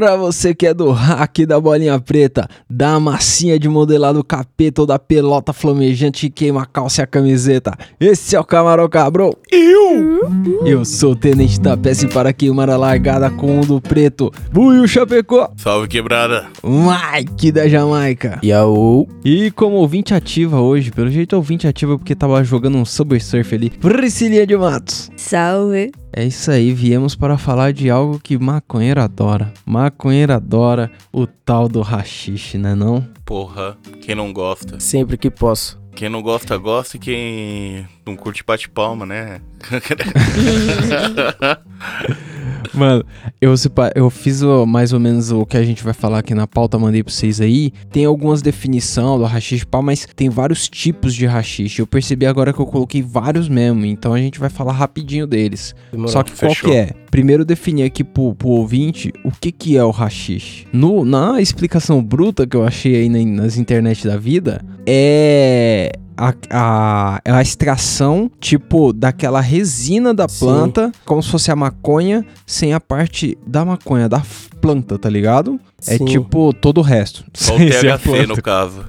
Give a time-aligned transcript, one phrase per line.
[0.00, 4.86] Pra você que é do hack da bolinha preta, da massinha de modelado capeta ou
[4.86, 9.36] da pelota flamejante que queima a calça e a camiseta, esse é o Camarão Cabrão.
[9.52, 10.26] Eu!
[10.64, 14.88] Eu sou o Tenente da peça para queimar a largada com o do preto, Buiu
[14.88, 16.46] Chapecó, Salve quebrada.
[16.64, 18.40] Mike da Jamaica.
[18.42, 19.06] Yaou.
[19.22, 23.54] E como ouvinte ativa hoje, pelo jeito ouvinte ativa porque tava jogando um Subway Surf
[23.54, 25.10] ali, Priscilinha de Matos.
[25.14, 25.92] Salve.
[26.12, 29.52] É isso aí, viemos para falar de algo que maconheiro adora.
[29.64, 33.06] Maconheiro adora o tal do rachixe, né não?
[33.24, 34.80] Porra, quem não gosta?
[34.80, 35.80] Sempre que posso.
[35.94, 39.40] Quem não gosta, gosta e quem não curte, bate palma, né?
[42.74, 43.04] Mano,
[43.40, 43.54] eu,
[43.94, 46.78] eu fiz o- mais ou menos o que a gente vai falar aqui na pauta,
[46.78, 47.72] mandei pra vocês aí.
[47.90, 51.80] Tem algumas definições do rachixe pá, mas tem vários tipos de rachixe.
[51.80, 55.74] Eu percebi agora que eu coloquei vários mesmo, então a gente vai falar rapidinho deles.
[55.90, 56.12] Demorou.
[56.12, 56.70] Só que qual Fechou.
[56.70, 56.90] que é?
[57.10, 60.66] Primeiro definir aqui pro, pro ouvinte o que que é o rachixe.
[60.72, 66.34] No, na explicação bruta que eu achei aí na- nas internet da vida, é a,
[66.50, 70.40] a, é a extração, tipo, daquela resina da Sim.
[70.40, 74.22] planta, como se fosse a maconha, sem a parte da maconha, da
[74.60, 75.58] planta, tá ligado?
[75.86, 76.04] É Sim.
[76.04, 77.24] tipo todo o resto.
[77.32, 78.84] Só o Sem ser a THC no caso.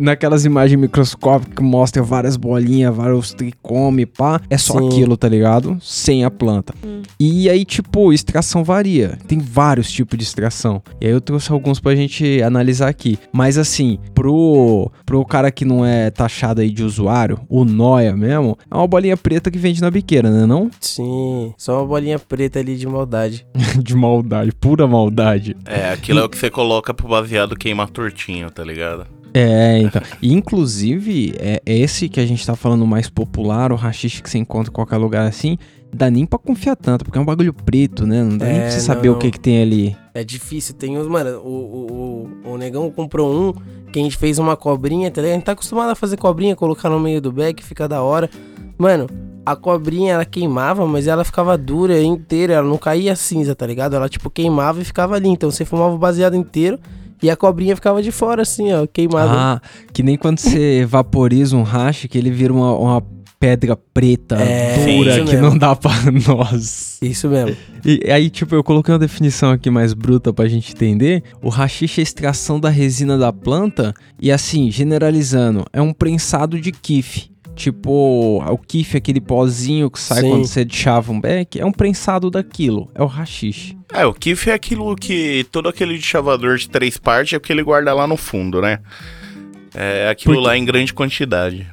[0.00, 4.40] Naquelas imagens microscópicas que mostra várias bolinhas, vários tricome, pá.
[4.48, 4.86] É só Sim.
[4.86, 5.78] aquilo, tá ligado?
[5.80, 6.74] Sem a planta.
[7.18, 9.18] E aí, tipo, extração varia.
[9.26, 10.82] Tem vários tipos de extração.
[11.00, 13.18] E aí eu trouxe alguns pra gente analisar aqui.
[13.32, 18.56] Mas assim, pro, pro cara que não é taxado aí de usuário, o Noia mesmo,
[18.70, 20.70] é uma bolinha preta que vende na biqueira, né não?
[20.80, 21.52] Sim.
[21.56, 23.46] Só uma bolinha preta ali de maldade.
[23.82, 25.56] de maldade, pura maldade.
[25.64, 29.06] É, aquilo é o que você coloca pro baseado queimar tortinho, tá ligado?
[29.38, 30.00] É, então.
[30.22, 34.38] E, inclusive, é esse que a gente tá falando mais popular, o rachixe que você
[34.38, 35.58] encontra em qualquer lugar assim,
[35.94, 38.22] dá nem pra confiar tanto, porque é um bagulho preto, né?
[38.22, 39.18] Não dá nem É, pra você não, saber o não.
[39.18, 39.96] que que tem ali.
[40.14, 40.74] É difícil.
[40.74, 43.52] Tem uns, mano, o, o, o, o negão comprou um
[43.92, 45.34] que a gente fez uma cobrinha, tá ligado?
[45.34, 48.30] A gente tá acostumado a fazer cobrinha, colocar no meio do beck, fica da hora.
[48.78, 49.06] Mano,
[49.44, 53.94] a cobrinha ela queimava, mas ela ficava dura inteira, ela não caía cinza, tá ligado?
[53.96, 55.28] Ela tipo queimava e ficava ali.
[55.28, 56.78] Então você fumava o baseado inteiro
[57.22, 59.30] e a cobrinha ficava de fora, assim, ó, queimada.
[59.32, 59.60] Ah,
[59.92, 63.02] que nem quando você vaporiza um hash, que ele vira uma, uma
[63.38, 65.40] pedra preta, É, dura, que mesmo.
[65.50, 65.92] não dá pra
[66.26, 66.98] nós.
[67.02, 67.54] Isso mesmo.
[67.84, 71.22] E aí, tipo, eu coloquei uma definição aqui mais bruta pra gente entender.
[71.42, 76.58] O rachixe é a extração da resina da planta e assim, generalizando, é um prensado
[76.60, 77.30] de kiff.
[77.56, 80.28] Tipo, o kiff, aquele pozinho que sai Sim.
[80.30, 83.74] quando você chava um beck, é um prensado daquilo, é o rachixe.
[83.94, 87.50] É, o kiff é aquilo que todo aquele chavador de três partes é o que
[87.50, 88.80] ele guarda lá no fundo, né?
[89.74, 91.66] É aquilo Porque- lá em grande quantidade.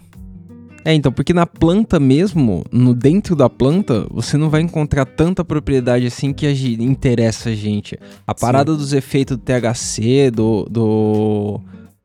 [0.85, 5.43] É, então, porque na planta mesmo, no dentro da planta, você não vai encontrar tanta
[5.43, 6.45] propriedade assim que
[6.79, 7.97] interessa a gente.
[8.25, 11.61] A parada dos efeitos do THC, do, do,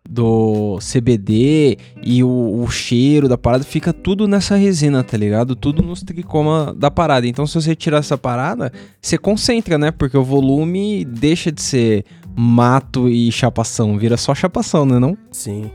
[0.09, 5.55] do CBD e o, o cheiro da parada fica tudo nessa resina, tá ligado?
[5.55, 7.27] Tudo nos tricoma da parada.
[7.27, 9.91] Então, se você tirar essa parada, você concentra, né?
[9.91, 15.17] Porque o volume deixa de ser mato e chapação, vira só chapação, né não?
[15.31, 15.71] Sim.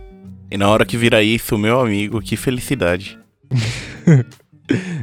[0.50, 3.20] E na hora que vira isso, meu amigo, que felicidade.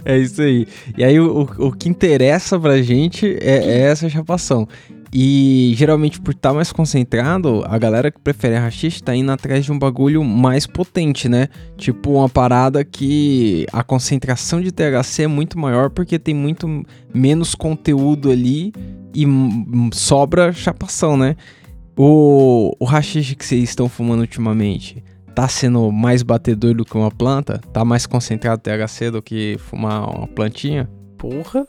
[0.05, 0.67] É isso aí.
[0.97, 4.67] E aí o, o, o que interessa pra gente é, é essa chapação.
[5.13, 9.73] E geralmente por estar mais concentrado, a galera que prefere rachixe tá indo atrás de
[9.73, 11.49] um bagulho mais potente, né?
[11.77, 17.57] Tipo uma parada que a concentração de THC é muito maior porque tem muito menos
[17.57, 18.73] conteúdo ali
[19.13, 19.27] e
[19.93, 21.35] sobra chapação, né?
[21.97, 25.03] O, o rachixe que vocês estão fumando ultimamente
[25.35, 27.59] tá sendo mais batedor do que uma planta?
[27.73, 30.89] Tá mais concentrado THC do que fumar uma plantinha?
[31.17, 31.67] Porra.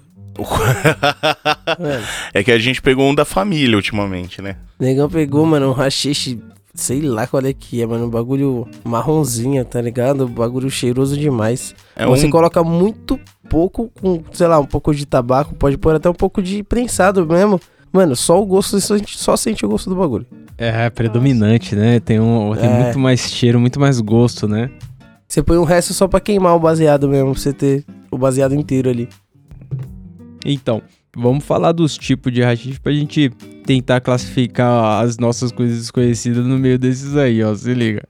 [1.79, 2.03] Mano,
[2.33, 4.55] é que a gente pegou um da família ultimamente, né?
[4.79, 6.41] o negão pegou, mano, um rachixe,
[6.73, 10.25] sei lá qual é que é, mano, um bagulho marronzinho, tá ligado?
[10.25, 11.75] Um bagulho cheiroso demais.
[11.95, 12.29] É Você um...
[12.31, 16.41] coloca muito pouco com, sei lá, um pouco de tabaco, pode pôr até um pouco
[16.41, 17.59] de prensado mesmo.
[17.93, 20.25] Mano, só o gosto, só sente- só sente o gosto do bagulho.
[20.57, 21.99] É, predominante, né?
[21.99, 22.83] Tem, um, tem É.
[22.83, 24.69] muito mais cheiro, muito mais gosto, né?
[25.27, 28.53] Você põe o resto só pra queimar o baseado mesmo, pra você ter o baseado
[28.55, 29.09] inteiro ali.
[30.45, 30.81] Então,
[31.15, 33.29] vamos falar dos tipos de rachixe pra gente
[33.65, 37.53] tentar classificar as nossas coisas desconhecidas no meio desses aí, ó.
[37.55, 38.03] Se liga.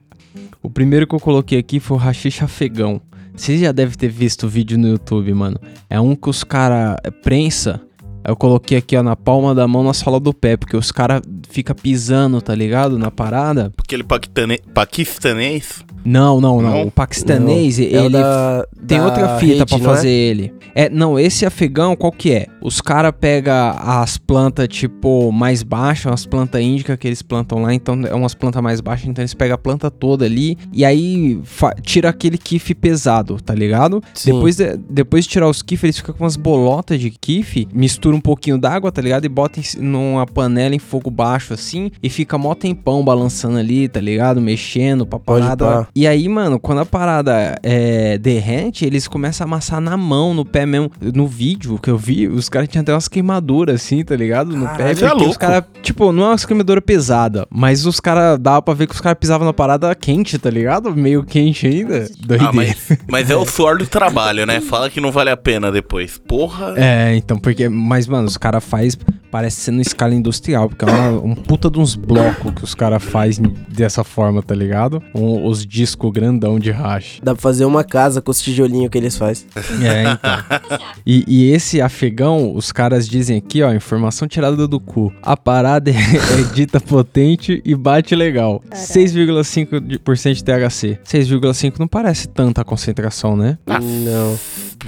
[0.62, 3.00] O primeiro que eu coloquei aqui foi o rachixe afegão.
[3.34, 5.58] Vocês já devem ter visto o vídeo no YouTube, mano.
[5.88, 7.80] É um que os cara é, prensa.
[8.24, 11.20] Eu coloquei aqui, ó, na palma da mão, na sola do pé, porque os cara
[11.48, 12.98] fica pisando, tá ligado?
[12.98, 13.72] Na parada.
[13.76, 14.60] Aquele paquitane...
[14.72, 15.84] paquistanês.
[16.04, 16.70] Não, não, não.
[16.70, 16.82] Não?
[16.84, 19.88] O paquistanês, Não, é ele da- tem da outra fita pra não é?
[19.94, 20.52] fazer ele.
[20.74, 22.46] É, não, esse afegão, qual que é?
[22.62, 27.74] Os caras pegam as plantas, tipo, mais baixas, umas plantas índicas que eles plantam lá,
[27.74, 31.40] então é umas plantas mais baixas, então eles pegam a planta toda ali e aí
[31.82, 34.02] tira aquele kiff pesado, tá ligado?
[34.14, 34.32] Sim.
[34.32, 38.16] Depois de, depois de tirar os kiff, eles ficam com umas bolotas de kiff, mistura
[38.16, 39.24] um pouquinho d'água, tá ligado?
[39.24, 43.88] E bota em, numa panela em fogo baixo assim e fica mó tempão balançando ali,
[43.88, 44.40] tá ligado?
[44.40, 45.64] Mexendo pra Pode parada.
[45.66, 45.88] pá.
[45.94, 50.44] E aí, mano, quando a parada é, derrete, eles começam a amassar na mão, no
[50.44, 50.90] pé mesmo.
[51.14, 54.56] No vídeo que eu vi, os caras tinham até umas queimaduras assim, tá ligado?
[54.56, 54.94] No pé.
[54.94, 55.38] Caralho, você é Porque os louco.
[55.40, 59.00] caras, tipo, não é umas queimaduras pesadas, mas os caras, dava pra ver que os
[59.00, 60.94] caras pisavam na parada quente, tá ligado?
[60.96, 62.08] Meio quente ainda.
[62.20, 62.48] Doideira.
[62.48, 64.60] Ah, mas, mas é o suor do trabalho, né?
[64.60, 66.16] Fala que não vale a pena depois.
[66.26, 66.74] Porra.
[66.76, 67.68] É, então, porque.
[67.68, 68.96] Mas, mano, os caras faz
[69.30, 72.74] Parece ser numa escala industrial, porque é uma- um puta de uns blocos que os
[72.74, 75.02] caras fazem dessa forma, tá ligado?
[75.14, 77.18] Um- os discos grandão de hash.
[77.22, 79.46] Dá pra fazer uma casa com os tijolinhos que eles fazem.
[79.82, 80.78] É, então.
[81.04, 85.12] E, e esse afegão, os caras dizem aqui, ó, informação tirada do cu.
[85.22, 88.62] A parada é, é dita potente e bate legal.
[88.72, 90.98] 6,5% de THC.
[91.04, 93.58] 6,5 não parece tanta concentração, né?
[93.66, 94.38] Não.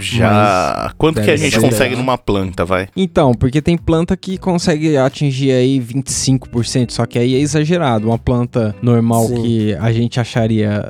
[0.01, 0.93] Já.
[0.97, 2.89] Quanto que a gente consegue numa planta, vai?
[2.97, 8.09] Então, porque tem planta que consegue atingir aí 25%, só que aí é exagerado.
[8.09, 9.43] Uma planta normal Sim.
[9.43, 10.84] que a gente acharia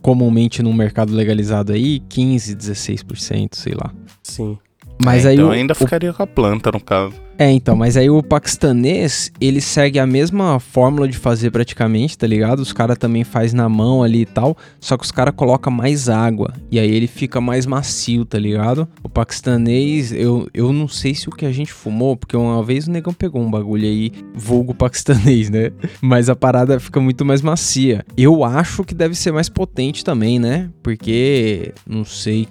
[0.00, 3.92] comumente no mercado legalizado aí, 15, 16%, sei lá.
[4.22, 4.58] Sim.
[5.04, 7.14] Mas É, aí então o, ainda o ficaria com a planta, no caso.
[7.38, 12.26] É, então, mas aí o paquistanês, ele segue a mesma fórmula de fazer praticamente, tá
[12.26, 12.60] ligado?
[12.60, 16.08] Os caras também faz na mão ali e tal, só que os caras colocam mais
[16.08, 18.86] água, e aí ele fica mais macio, tá ligado?
[19.02, 22.86] O paquistanês, eu, eu não sei se o que a gente fumou, porque uma vez
[22.86, 25.72] o negão pegou um bagulho aí, vulgo paquistanês, né?
[26.00, 28.04] Mas a parada fica muito mais macia.
[28.16, 30.70] Eu acho que deve ser mais potente também, né?
[30.82, 32.46] Porque, não sei,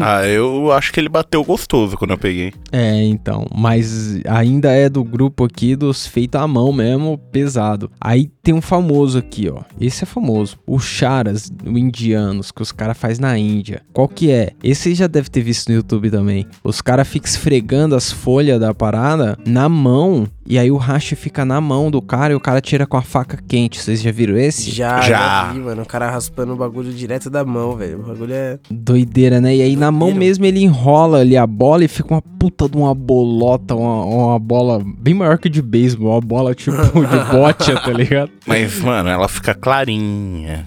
[0.00, 2.52] Ah, eu acho que ele bateu gostoso quando eu peguei.
[2.72, 7.90] É, então, mas ainda é do grupo aqui dos feito à mão mesmo, pesado.
[8.00, 9.62] Aí tem um famoso aqui, ó.
[9.80, 10.58] Esse é famoso.
[10.66, 13.82] O Charas, o indianos, que os caras faz na Índia.
[13.92, 14.52] Qual que é?
[14.62, 16.46] Esse já deve ter visto no YouTube também.
[16.62, 20.26] Os caras ficam esfregando as folhas da parada na mão.
[20.46, 23.02] E aí o racha fica na mão do cara e o cara tira com a
[23.02, 23.80] faca quente.
[23.80, 24.70] Vocês já viram esse?
[24.70, 25.08] Já, Já.
[25.46, 25.82] já vi, mano.
[25.82, 28.00] O cara raspando o bagulho direto da mão, velho.
[28.00, 28.58] O bagulho é.
[28.70, 29.54] Doideira, né?
[29.54, 32.76] E aí na mão mesmo ele enrola ali a bola e fica uma puta de
[32.76, 37.72] uma bolota, uma, uma bola bem maior que de beisebol, uma bola tipo de bote,
[37.72, 38.30] tá ligado?
[38.46, 40.66] Mas, mano, ela fica clarinha.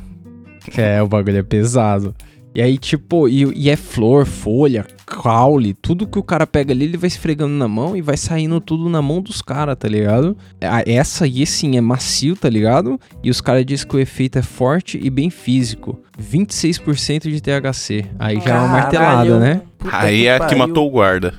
[0.77, 2.15] É, o bagulho é pesado.
[2.55, 4.85] E aí, tipo, e, e é flor, folha,
[5.21, 8.59] caule, tudo que o cara pega ali, ele vai esfregando na mão e vai saindo
[8.59, 10.35] tudo na mão dos caras, tá ligado?
[10.59, 12.99] Essa aí, sim, é macio, tá ligado?
[13.23, 15.99] E os caras dizem que o efeito é forte e bem físico.
[16.21, 18.05] 26% de THC.
[18.19, 19.39] Aí já é uma martelada, Caralho.
[19.39, 19.61] né?
[19.77, 20.57] Puta Aí é a que pariu.
[20.59, 21.33] matou o guarda.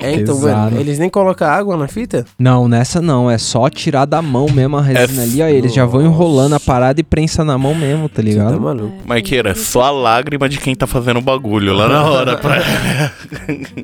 [0.00, 0.76] É, então, Pesado.
[0.80, 2.24] eles nem colocam água na fita?
[2.38, 3.30] Não, nessa não.
[3.30, 5.46] É só tirar da mão mesmo a resina É ali, ó.
[5.48, 6.14] Eles já vão Nossa.
[6.14, 8.58] enrolando a parada e prensa na mão mesmo, tá Você tá ligado?
[8.58, 8.94] maluco.
[9.04, 12.38] Maiqueira, só a lágrima de quem tá fazendo o bagulho lá na hora.
[12.38, 12.56] Pra...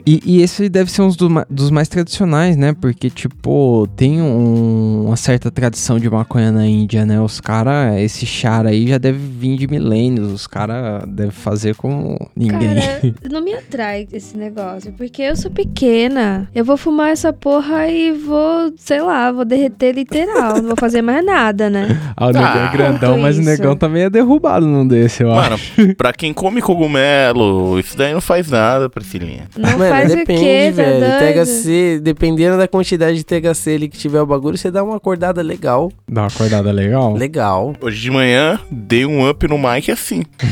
[0.07, 2.75] E, e esse deve ser um dos, ma- dos mais tradicionais, né?
[2.81, 7.21] Porque, tipo, tem um- uma certa tradição de maconha na Índia, né?
[7.21, 9.67] Os caras, esse char aí já deve vir de
[10.11, 10.33] milênios.
[10.33, 12.75] Os caras devem fazer como ninguém.
[12.75, 16.49] Cara, não me atrai esse negócio, porque eu sou pequena.
[16.55, 20.57] Eu vou fumar essa porra e vou, sei lá, vou derreter literal.
[20.57, 21.89] não vou fazer mais nada, né?
[22.17, 23.51] ah, o negão Ah, é grandão, mas o isso.
[23.51, 25.95] negão também é derrubado num desse, eu Mano, acho.
[25.97, 29.49] pra quem come cogumelo, isso daí não faz nada, Priscilinha.
[29.57, 31.01] Não Mano, faz depende, o quê, tá velho.
[31.01, 31.45] doido?
[31.47, 35.43] THC, dependendo da quantidade de THC ali que tiver o bagulho, você dá uma acordada
[35.43, 35.91] legal.
[36.09, 37.15] Dá uma acordada legal.
[37.15, 37.75] Legal.
[37.81, 40.23] Hoje de manhã, dei um up no mic assim.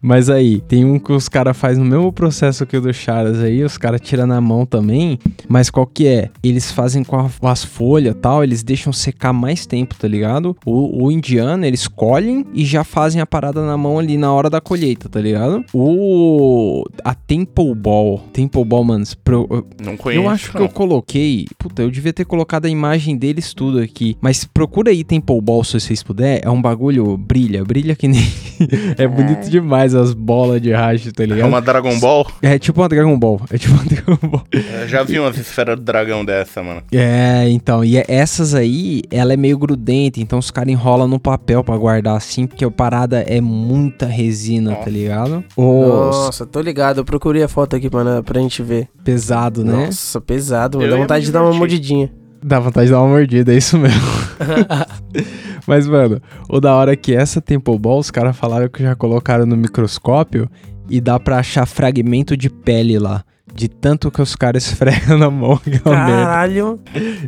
[0.00, 3.40] Mas aí, tem um que os caras fazem no mesmo processo que o do Charas
[3.42, 5.18] aí, os caras tiram na mão também,
[5.48, 6.30] mas qual que é?
[6.42, 10.06] Eles fazem com, a- com as folhas e tal, eles deixam secar mais tempo, tá
[10.06, 10.56] ligado?
[10.64, 14.48] O, o indiano, eles colhem e já fazem a parada na mão ali na hora
[14.48, 15.64] da colheita, tá ligado?
[15.74, 16.84] O...
[17.04, 20.22] a Temple Ball, Temple Ball, mano, pro- Não conheço.
[20.22, 20.66] eu acho que não.
[20.66, 21.46] eu coloquei.
[21.58, 24.16] Puta, eu devia ter colocado a imagem deles tudo aqui.
[24.20, 26.40] Mas procura aí Temple Ball se vocês puder.
[26.44, 28.22] É um bagulho, brilha, brilha que nem.
[28.98, 31.48] é bonito demais as bolas de racha, tá É ligado?
[31.48, 32.26] uma Dragon Ball?
[32.42, 33.40] É tipo uma Dragon Ball.
[33.50, 34.42] É tipo uma Dragon Ball.
[34.52, 36.82] Eu já vi umas esferas do dragão dessa, mano.
[36.92, 37.84] É, então.
[37.84, 40.20] E é- essas aí, ela é meio grudenta.
[40.20, 42.46] Então os caras enrolam no papel pra guardar assim.
[42.46, 44.90] Porque a parada é muita resina, tá Nossa.
[44.90, 45.44] ligado?
[45.56, 46.98] Ô, Nossa, tô ligado.
[46.98, 48.88] Eu procurei a foto aqui pra, pra gente ver.
[49.04, 49.86] pesado, né?
[49.86, 50.78] Nossa, pesado.
[50.78, 50.90] Mano.
[50.90, 52.10] Dá vontade de dar uma mordidinha.
[52.42, 54.00] Dá vontade de dar uma mordida, é isso mesmo.
[55.66, 58.94] Mas, mano, o da hora é que essa Temple Ball, os caras falaram que já
[58.94, 60.48] colocaram no microscópio
[60.88, 63.24] e dá pra achar fragmento de pele lá.
[63.58, 65.82] De tanto que os caras esfregam na mão merda.
[65.82, 66.78] Caralho.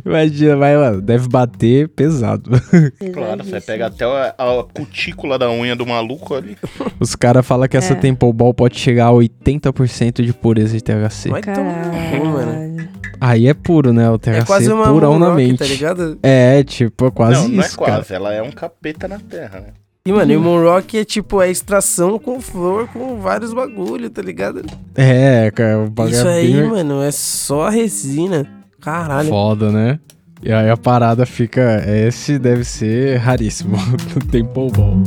[0.05, 2.49] Imagina, vai, mano, deve bater pesado.
[3.13, 6.57] Claro, você pega até a, a cutícula da unha do maluco ali.
[6.99, 7.95] Os caras falam que essa É.
[7.95, 11.29] Temple Ball pode chegar a 80% de pureza de THC.
[11.29, 11.91] Vai tomar
[12.23, 12.87] mano.
[13.19, 14.09] Aí é puro, né?
[14.09, 15.59] O THC É quase uma purão na mente.
[15.59, 16.17] tá ligado?
[16.23, 17.91] É, tipo, é quase não, não é isso, cara.
[17.95, 19.67] quase, ela é um capeta na terra, né?
[20.03, 24.19] E, mano, e o Moonrock é tipo a extração com flor, com vários bagulho, tá
[24.19, 24.63] ligado?
[24.95, 28.49] É, cara, o bagulho Isso é aí, bem mano, é só resina.
[28.81, 29.29] Caralho.
[29.29, 29.99] foda, né?
[30.41, 31.83] E aí a parada fica.
[31.87, 33.77] Esse deve ser raríssimo.
[34.31, 34.97] Temple Ball.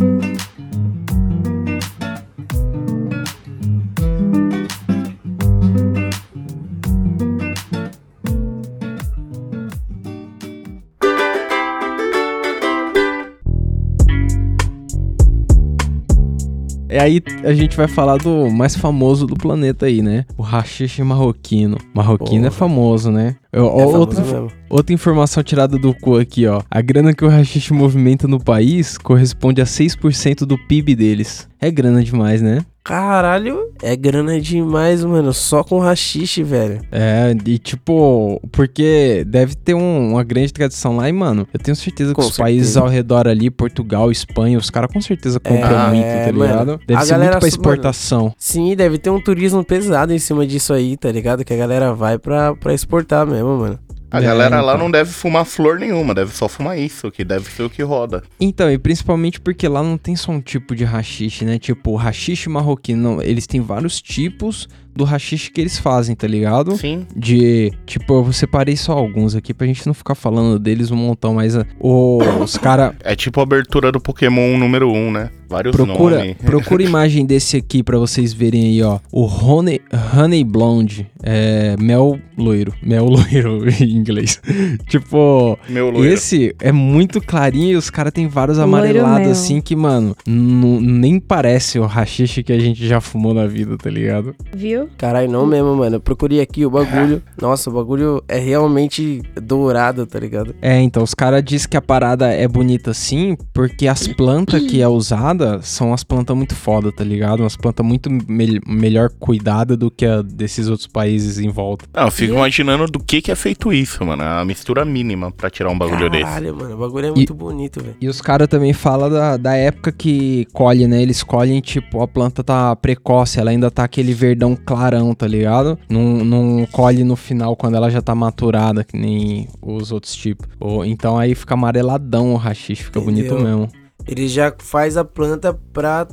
[16.94, 20.24] E aí a gente vai falar do mais famoso do planeta aí, né?
[20.38, 21.76] O rachixe marroquino.
[21.92, 22.52] Marroquino é Porra.
[22.52, 23.34] famoso, né?
[23.52, 24.48] Eu- É outra, mesmo.
[24.70, 26.62] outra informação tirada do cu aqui, ó.
[26.70, 31.48] A grana que o rachixe movimenta no país corresponde a 6% do PIB deles.
[31.60, 32.60] É grana demais, né?
[32.84, 35.32] Caralho, é grana demais, mano.
[35.32, 36.82] Só com rachixe, velho.
[36.92, 41.74] É, e tipo, porque deve ter um- uma grande tradição lá e, mano, eu tenho
[41.74, 42.80] certeza que Com os países certeza.
[42.80, 46.80] ao redor ali, Portugal, Espanha, os caras com certeza compram É, muito, tá mano, ligado?
[46.86, 48.34] Deve a ser muito pra mano, exportação.
[48.38, 51.42] Sim, deve ter um turismo pesado em cima disso aí, tá ligado?
[51.42, 53.78] Que a galera vai pra, pra exportar mesmo, mano.
[54.14, 54.84] A É, galera lá então.
[54.84, 58.22] não deve fumar flor nenhuma, deve só fumar isso, que deve ser o que roda.
[58.40, 61.58] Então, e principalmente porque lá não tem só um tipo de rachixe, né?
[61.58, 66.76] Tipo, o rachixe marroquino, eles têm vários tipos do rachixe que eles fazem, tá ligado?
[66.76, 67.06] Sim.
[67.16, 71.34] De, tipo, eu separei só alguns aqui pra gente não ficar falando deles um montão,
[71.34, 75.30] mas ah, o- os cara É tipo a abertura do Pokémon número 1, um, né?
[75.48, 76.36] Vários procura, nomes.
[76.44, 78.98] procura imagem desse aqui pra vocês verem aí, ó.
[79.12, 79.80] O Honey,
[80.16, 84.40] Honey Blonde, é mel loiro, mel loiro em inglês.
[84.88, 86.08] tipo, Meu loiro.
[86.12, 91.78] Esse é muito clarinho e os caras tem vários amarelados assim que, mano, nem parece
[91.78, 94.34] o rachixe que a gente já fumou na vida, tá ligado?
[94.56, 94.83] Viu?
[94.96, 95.96] Caralho, não mesmo, mano.
[95.96, 97.22] Eu procurei aqui o bagulho.
[97.40, 100.54] Nossa, o bagulho é realmente dourado, tá ligado?
[100.60, 104.80] É, então, os caras dizem que a parada é bonita assim porque as plantas que
[104.80, 107.40] é usada são as plantas muito foda, tá ligado?
[107.40, 111.84] Umas plantas muito mel- melhor cuidadas do que a desses outros países em volta.
[111.94, 114.22] Não, eu fico imaginando do que que é feito isso, mano.
[114.22, 116.24] A mistura mínima pra tirar um bagulho desse.
[116.24, 116.74] Caralho, mano.
[116.74, 117.96] O bagulho é muito bonito, velho.
[118.00, 121.00] E os caras também falam da, da época que colhe, né?
[121.02, 125.78] Eles colhem, tipo, a planta tá precoce, ela ainda tá aquele verdão clarão, tá ligado?
[125.88, 130.48] Não, não colhe no final quando ela já tá maturada, que nem os outros tipos.
[130.58, 133.44] Ou, então aí fica amareladão o rachixe, fica bonito Entendeu?
[133.44, 133.68] mesmo.
[134.06, 136.06] Ele já faz a planta pra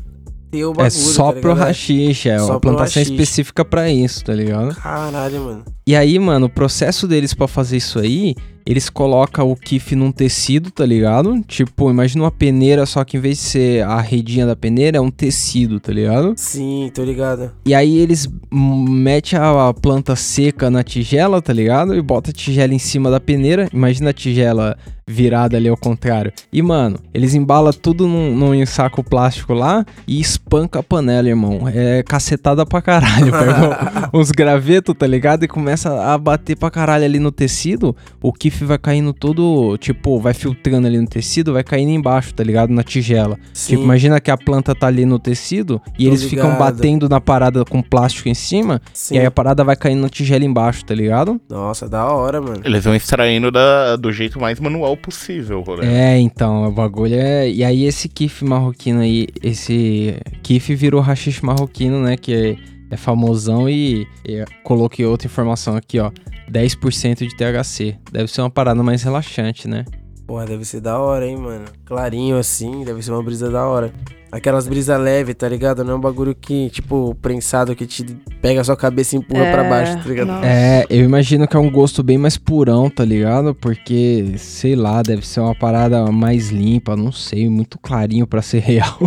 [0.52, 0.88] ter o bagulho.
[0.88, 3.12] é só tá pro rachixe, é Só uma plantação haxixe.
[3.14, 4.76] específica pra isso, tá ligado?
[4.76, 5.66] Caralho, mano.
[5.88, 10.12] E aí, mano, o processo deles pra fazer isso aí, eles colocam o kiff num
[10.12, 11.42] tecido, tá ligado?
[11.48, 15.02] Tipo, imagina uma peneira, só que em vez de ser a redinha da peneira, é
[15.02, 16.34] um tecido, tá ligado?
[16.36, 17.52] Sim, tô ligado.
[17.66, 21.96] E aí eles metem a planta seca na tigela, tá ligado?
[21.96, 23.68] E bota a tigela em cima da peneira.
[23.74, 24.78] Imagina a tigela
[25.12, 26.32] virada ali ao contrário.
[26.52, 31.68] E, mano, eles embalam tudo num, num saco plástico lá e espanca a panela, irmão.
[31.74, 33.32] É cacetada pra caralho.
[33.32, 35.44] Pega uns gravetos, tá ligado?
[35.44, 37.96] E começa a bater pra caralho ali no tecido.
[38.22, 42.44] O kiff vai caindo todo, tipo, vai filtrando ali no tecido, vai caindo embaixo, tá
[42.44, 42.72] ligado?
[42.72, 43.38] Na tigela.
[43.54, 43.72] Sim.
[43.72, 46.60] Tipo, imagina que a planta tá ali no tecido e Tô eles ficam ligado.
[46.60, 49.16] batendo na parada com plástico em cima Sim.
[49.16, 51.40] e aí a parada vai caindo na tigela embaixo, tá ligado?
[51.50, 52.62] Nossa, da hora, mano.
[52.64, 55.86] Eles vão extraindo da, do jeito mais manual possível, rolê.
[55.86, 57.50] É, então, o bagulho é.
[57.50, 62.16] E aí esse kiff marroquino aí, esse kiff virou rachixe marroquino, né?
[62.16, 62.58] Que é,
[62.92, 66.12] é famosão e, e coloquei outra informação aqui, ó.
[66.52, 67.98] 10% de THC.
[68.12, 69.86] Deve ser uma parada mais relaxante, né?
[70.28, 71.66] Porra, deve ser da hora, hein, mano.
[71.86, 73.94] Clarinho assim, deve ser uma brisa da hora.
[74.32, 75.84] Aquelas brisas leves, tá ligado?
[75.84, 78.04] Não é um bagulho que, tipo, prensado que te
[78.42, 80.28] pega a sua cabeça e empurra pra É, baixo, tá ligado?
[80.28, 80.46] nossa.
[80.48, 83.54] É, eu imagino que é um gosto bem mais purão, tá ligado?
[83.54, 88.60] Porque, sei lá, deve ser uma parada mais limpa, não sei, muito clarinho pra ser
[88.64, 88.98] real.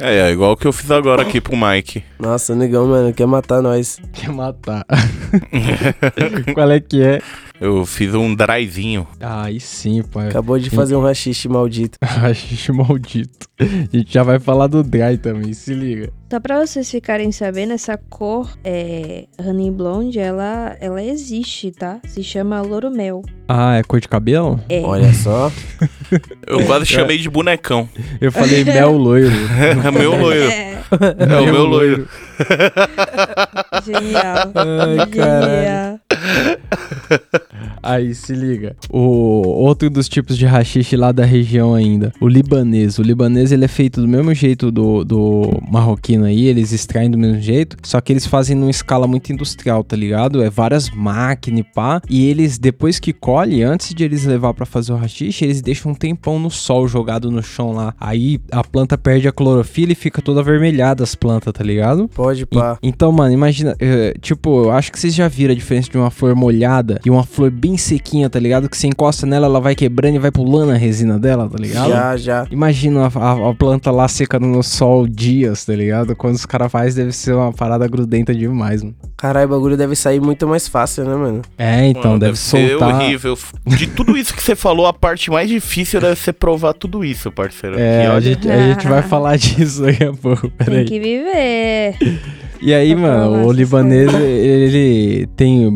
[0.00, 2.02] É, é igual o que eu fiz agora aqui pro Mike.
[2.18, 3.98] Nossa, negão, mano, quer matar nós.
[4.12, 4.84] Quer matar.
[6.54, 7.20] Qual é que é?
[7.60, 9.06] Eu fiz um dryzinho.
[9.20, 10.28] Aí sim, pai.
[10.28, 11.98] Acabou de fazer um rachixe maldito.
[12.02, 13.48] Rachixe maldito.
[13.60, 16.12] A gente já vai falar do dry também, se liga.
[16.30, 21.98] Só pra vocês ficarem sabendo, essa cor é, Honey Blonde, ela, ela existe, tá?
[22.06, 23.22] Se chama Louro Mel.
[23.48, 24.60] Ah, é cor de cabelo?
[24.68, 24.80] É.
[24.82, 25.50] Olha só.
[26.46, 27.88] Eu quase chamei de bonecão.
[28.20, 29.30] Eu falei mel loiro.
[29.92, 30.48] meu loiro.
[30.50, 30.78] É,
[31.18, 32.08] É o meu loiro.
[33.84, 34.52] genial.
[34.54, 35.50] Ai, caralho.
[35.56, 35.97] genial.
[37.82, 38.76] Aí, se liga.
[38.90, 39.00] O
[39.46, 42.98] outro dos tipos de rachixe lá da região ainda, o libanês.
[42.98, 47.16] O libanês ele é feito do mesmo jeito do, do marroquino aí, eles extraem do
[47.18, 50.42] mesmo jeito, só que eles fazem numa escala muito industrial, tá ligado?
[50.42, 54.66] É várias máquinas e pá, e eles depois que colhe, antes de eles levar pra
[54.66, 57.94] fazer o rachixe, eles deixam um tempão no sol jogado no chão lá.
[57.98, 62.08] Aí a planta perde a clorofila e fica toda avermelhada as plantas, tá ligado?
[62.08, 62.78] Pode E- pá.
[62.82, 66.10] Então, mano, imagina, eh, tipo, eu acho que vocês já viram a diferença de uma
[66.18, 68.68] flor molhada e uma flor bem sequinha, tá ligado?
[68.68, 71.90] Que você encosta nela, ela vai quebrando e vai pulando a resina dela, tá ligado?
[71.90, 72.46] Já, já.
[72.50, 76.16] Imagina a, a- a planta lá secando no sol dias, tá ligado?
[76.16, 78.94] Quando os caras fazem, deve ser uma parada grudenta demais, mano.
[79.16, 81.42] Caralho, o bagulho deve sair muito mais fácil, né, mano?
[81.56, 82.94] É, então, Mano, deve, ser soltar.
[82.94, 83.36] horrível.
[83.66, 87.30] De tudo isso que você falou, a parte mais difícil deve ser provar tudo isso,
[87.32, 87.76] parceiro.
[87.78, 90.84] É, a gente, a gente vai falar disso daqui a pouco, Tem peraí.
[90.84, 91.96] que viver.
[92.60, 95.70] E aí, Pra mano, o libanês, ele tem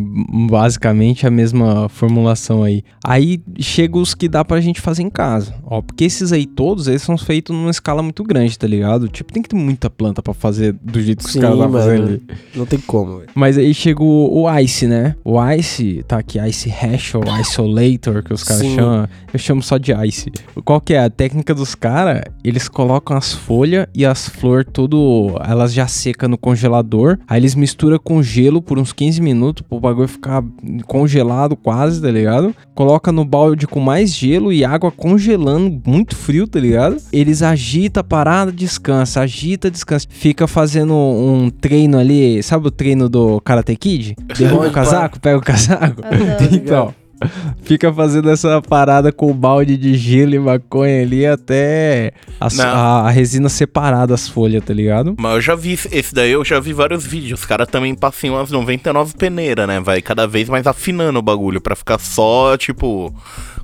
[0.49, 2.83] basicamente a mesma formulação aí.
[3.05, 5.55] Aí chega os que dá pra gente fazer em casa.
[5.65, 9.09] Ó, porque esses aí todos, eles são feitos numa escala muito grande, tá ligado?
[9.09, 11.69] Tipo, tem que ter muita planta pra fazer do jeito que Sim, os caras tá
[11.69, 12.23] fazendo ali.
[12.55, 13.31] Não tem como, velho.
[13.35, 15.15] Mas aí chega o, o Ice, né?
[15.25, 19.09] O Ice, tá aqui, Ice Hash ou Isolator, que os caras chamam.
[19.33, 20.31] Eu chamo só de Ice.
[20.65, 22.23] Qual que é a técnica dos caras?
[22.43, 26.72] Eles colocam as folhas e as flores tudo, elas já secam no congelador.
[27.29, 30.43] Aí eles misturam com gelo por uns 15 minutos, pro bagulho ficar
[30.87, 32.55] congelado quase, tá ligado?
[32.75, 36.97] Coloca no balde com mais gelo e água congelando, muito frio, tá ligado?
[37.13, 40.07] Eles agitam a parada, descansa, agita, descansa.
[40.09, 44.17] Fica fazendo um treino ali, sabe o treino do Karate Kid?
[44.39, 46.03] Derruba o casaco, pega o casaco.
[46.05, 46.53] Adoro.
[46.63, 46.95] Então,
[47.63, 53.09] fica fazendo essa parada com o balde de gelo e maconha ali até a, a-
[53.09, 55.15] a resina separar das folhas, tá ligado?
[55.19, 57.41] Mas eu já vi, esse daí eu já vi vários vídeos.
[57.41, 59.81] Os caras também passam umas 99 peneiras, né?
[59.81, 63.15] Vai cada vez mais afinando o bagulho pra ficar só, tipo,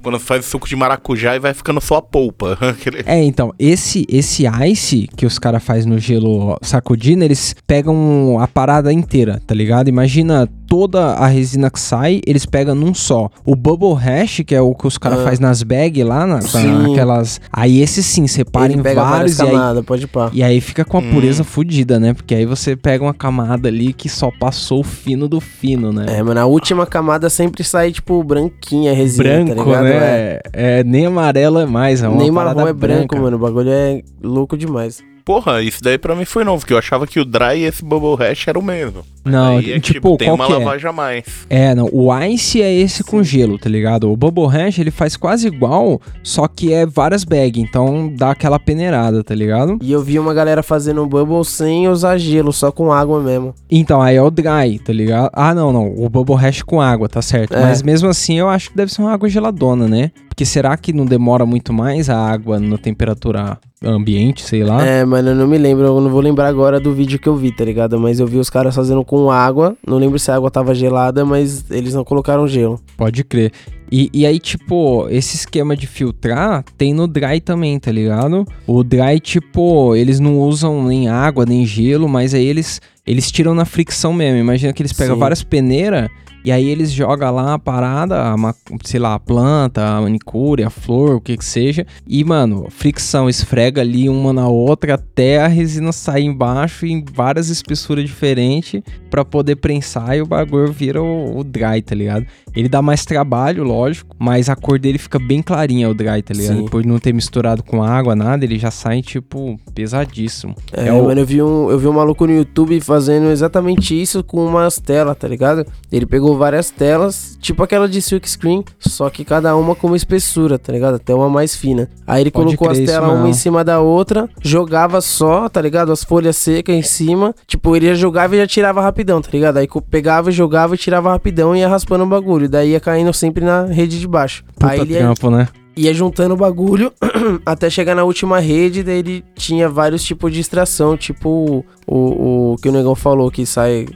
[0.03, 2.57] quando faz suco de maracujá e vai ficando só a polpa.
[3.07, 8.47] É, então, esse esse ice que os caras fazem no gelo sacudindo, eles pegam a
[8.49, 9.89] parada inteira, tá ligado?
[9.89, 13.31] Imagina toda a resina que sai, eles pegam num só.
[13.45, 15.25] O bubble hash, que é o que os caras Ah.
[15.25, 17.41] fazem nas bags lá, na, naquelas...
[17.53, 20.31] Aí esse sim, separa Ele em vários e aí pode pá.
[20.33, 21.11] E aí fica com a Hum.
[21.11, 22.13] pureza fudida, né?
[22.13, 26.07] Porque aí você pega uma camada ali que só passou o fino do fino, né?
[26.09, 29.87] É, mano, a última camada sempre sai, tipo, branquinha, a resina, branco, tá ligado?
[29.87, 29.91] É.
[30.01, 30.41] né?
[30.53, 30.85] É.
[30.85, 33.17] nem amarelo é mais, é uma Nem marrom é branco, branca.
[33.21, 33.37] mano.
[33.37, 35.03] O bagulho é louco demais.
[35.29, 37.85] Porra, isso daí pra mim foi novo, porque eu achava que o dry e esse
[37.85, 39.05] bubble hash era o mesmo.
[39.23, 40.57] Não, é, tipo, tem qual uma que é?
[40.57, 41.25] lavagem a mais.
[41.51, 44.11] É, não, o Ice é esse com gelo, tá ligado?
[44.11, 48.59] O Bubble Hash, ele faz quase igual, só que é várias bags, então dá aquela
[48.59, 49.79] peneirada, tá ligado?
[49.83, 53.55] E eu vi uma galera fazendo bubble sem usar gelo, só com água mesmo.
[53.71, 55.29] Então, aí é o Dry, tá ligado?
[55.35, 57.55] Ah, não, não, o Bubble Hash com água, tá certo.
[57.55, 57.61] É.
[57.61, 60.11] Mas mesmo assim, eu acho que deve ser uma água geladona, né?
[60.39, 64.87] Porque será que não demora muito mais a água na temperatura ambiente, sei lá?
[64.87, 67.35] É, mano, eu não me lembro, eu não vou lembrar agora do vídeo que eu
[67.35, 67.99] vi, tá ligado?
[67.99, 69.77] Mas eu vi os caras fazendo com água.
[69.85, 72.81] Não lembro se a água tava gelada, mas eles não colocaram gelo.
[72.97, 73.51] Pode crer.
[73.91, 78.47] E, e aí, tipo, esse esquema de filtrar tem no dry também, tá ligado?
[78.65, 83.57] O dry, tipo, eles não usam nem água, nem gelo, mas aí eles, eles tiram
[83.57, 84.39] na fricção mesmo.
[84.39, 85.21] Imagina que eles pegam Sim.
[85.21, 86.09] várias peneiras
[86.49, 90.63] e aí eles jogam lá a parada, a ma- sei lá, a planta, a manicure,
[90.65, 91.87] a flor, o que que seja.
[92.07, 97.51] E, mano, fricção, esfrega ali uma na outra até a resina sair embaixo em várias
[97.51, 98.81] espessuras diferentes
[99.11, 102.25] pra poder prensar e o bagulho vira o, o dry, tá ligado?
[102.57, 106.33] Ele dá mais trabalho, lógico, mas a cor dele fica bem clarinha, o dry, tá
[106.35, 106.57] ligado?
[106.61, 106.67] Sim.
[106.67, 110.55] Por não ter misturado com água, nada, ele já sai, tipo, pesadíssimo.
[110.73, 114.01] É, É o- mano, eu vi, um, eu vi um maluco no YouTube fazendo exatamente
[114.01, 115.67] isso com umas telas, tá ligado?
[115.93, 119.97] Ele pegou várias telas, tipo aquela de silk screen, só que cada uma com uma
[119.97, 120.95] espessura, tá ligado?
[120.95, 121.89] Até uma mais fina.
[122.07, 125.93] Aí ele Pode colocou as telas uma em cima da outra, jogava só, tá ligado?
[125.93, 127.35] As folhas secas em cima.
[127.47, 129.59] Tipo, ele já jogava e já tirava rapidão, tá ligado?
[129.59, 132.49] Aí pegava, jogava e tirava rapidão e ia raspando o bagulho.
[132.49, 134.45] Daí ia caindo sempre na rede de baixo.
[134.55, 135.49] Puta Aí ele ia trampo, né?
[135.79, 136.93] ia juntando o bagulho
[137.47, 142.57] até chegar na última rede, daí ele tinha vários tipos de extração, tipo o, o
[142.57, 143.87] que o negão falou, que sai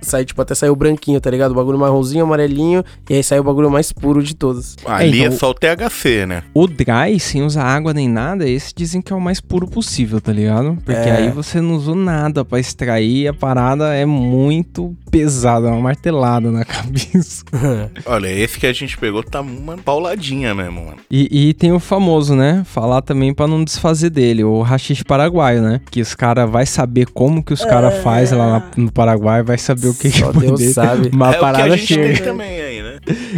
[0.00, 1.52] sai, tipo, até sair o branquinho, tá ligado?
[1.52, 4.76] O bagulho marronzinho, amarelinho, e aí sai o bagulho mais puro de todos.
[4.86, 6.42] Ali é, então- só o THC, né?
[6.54, 10.20] O dry, sem usar água nem nada, esse dizem que é o mais puro possível,
[10.20, 10.76] tá ligado?
[10.84, 11.12] Porque É.
[11.16, 16.64] aí você não usou nada pra extrair, a parada é muito pesada, uma martelada na
[16.66, 17.44] cabeça.
[18.06, 20.96] Olha, esse que a gente pegou tá uma pauladinha mesmo, mano.
[21.10, 22.62] E, e tem o famoso, né?
[22.64, 25.80] Falar também pra não desfazer dele, o rachixe paraguaio, né?
[25.90, 29.58] Que os caras vai saber como que os caras faz lá na- no Paraguai, vai
[29.58, 30.72] saber o que Só que Deus dele.
[30.72, 31.10] sabe.
[31.12, 32.14] Uma é o que parada a gente chega.
[32.14, 32.94] tem também aí, né?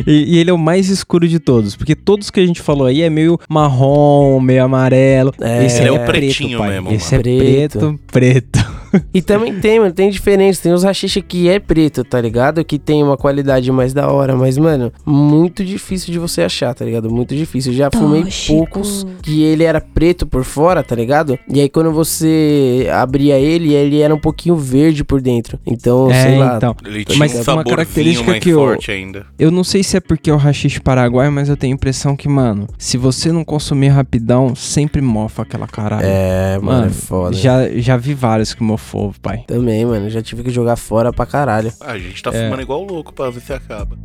[0.06, 2.86] E, e ele é o mais escuro de todos, porque todos que a gente falou
[2.86, 5.32] aí é meio marrom, meio amarelo.
[5.40, 6.70] É, Esse ele é o preto, pretinho pai.
[6.70, 7.38] mesmo, Esse é mano.
[7.38, 8.79] preto, preto.
[9.14, 10.62] E também tem, mano, tem diferença.
[10.62, 12.64] Tem os rachixa que é preto, tá ligado?
[12.64, 14.34] Que tem uma qualidade mais da hora.
[14.36, 17.10] Mas, mano, muito difícil de você achar, tá ligado?
[17.10, 17.72] Muito difícil.
[17.72, 18.54] Já fumei Tóxico.
[18.56, 21.38] poucos que ele era preto por fora, tá ligado?
[21.48, 25.58] E aí quando você abria ele, ele era um pouquinho verde por dentro.
[25.66, 26.56] Então, é, sei lá.
[26.56, 26.76] então.
[26.84, 29.26] Ele tinha Mas um uma característica que eu- forte ainda.
[29.38, 32.16] Eu não sei se é porque é o rachixe paraguaio, mas eu tenho a impressão
[32.16, 36.06] que, mano, se você não consumir rapidão, sempre mofa aquela caralho.
[36.06, 37.36] É, mano, Mano, é foda.
[37.36, 39.44] Já, já vi vários que mofou, pai.
[39.46, 40.08] Também, mano.
[40.08, 41.72] Já tive que jogar fora pra caralho.
[41.80, 42.44] A gente tá É.
[42.44, 43.96] fumando igual louco pra ver se acaba.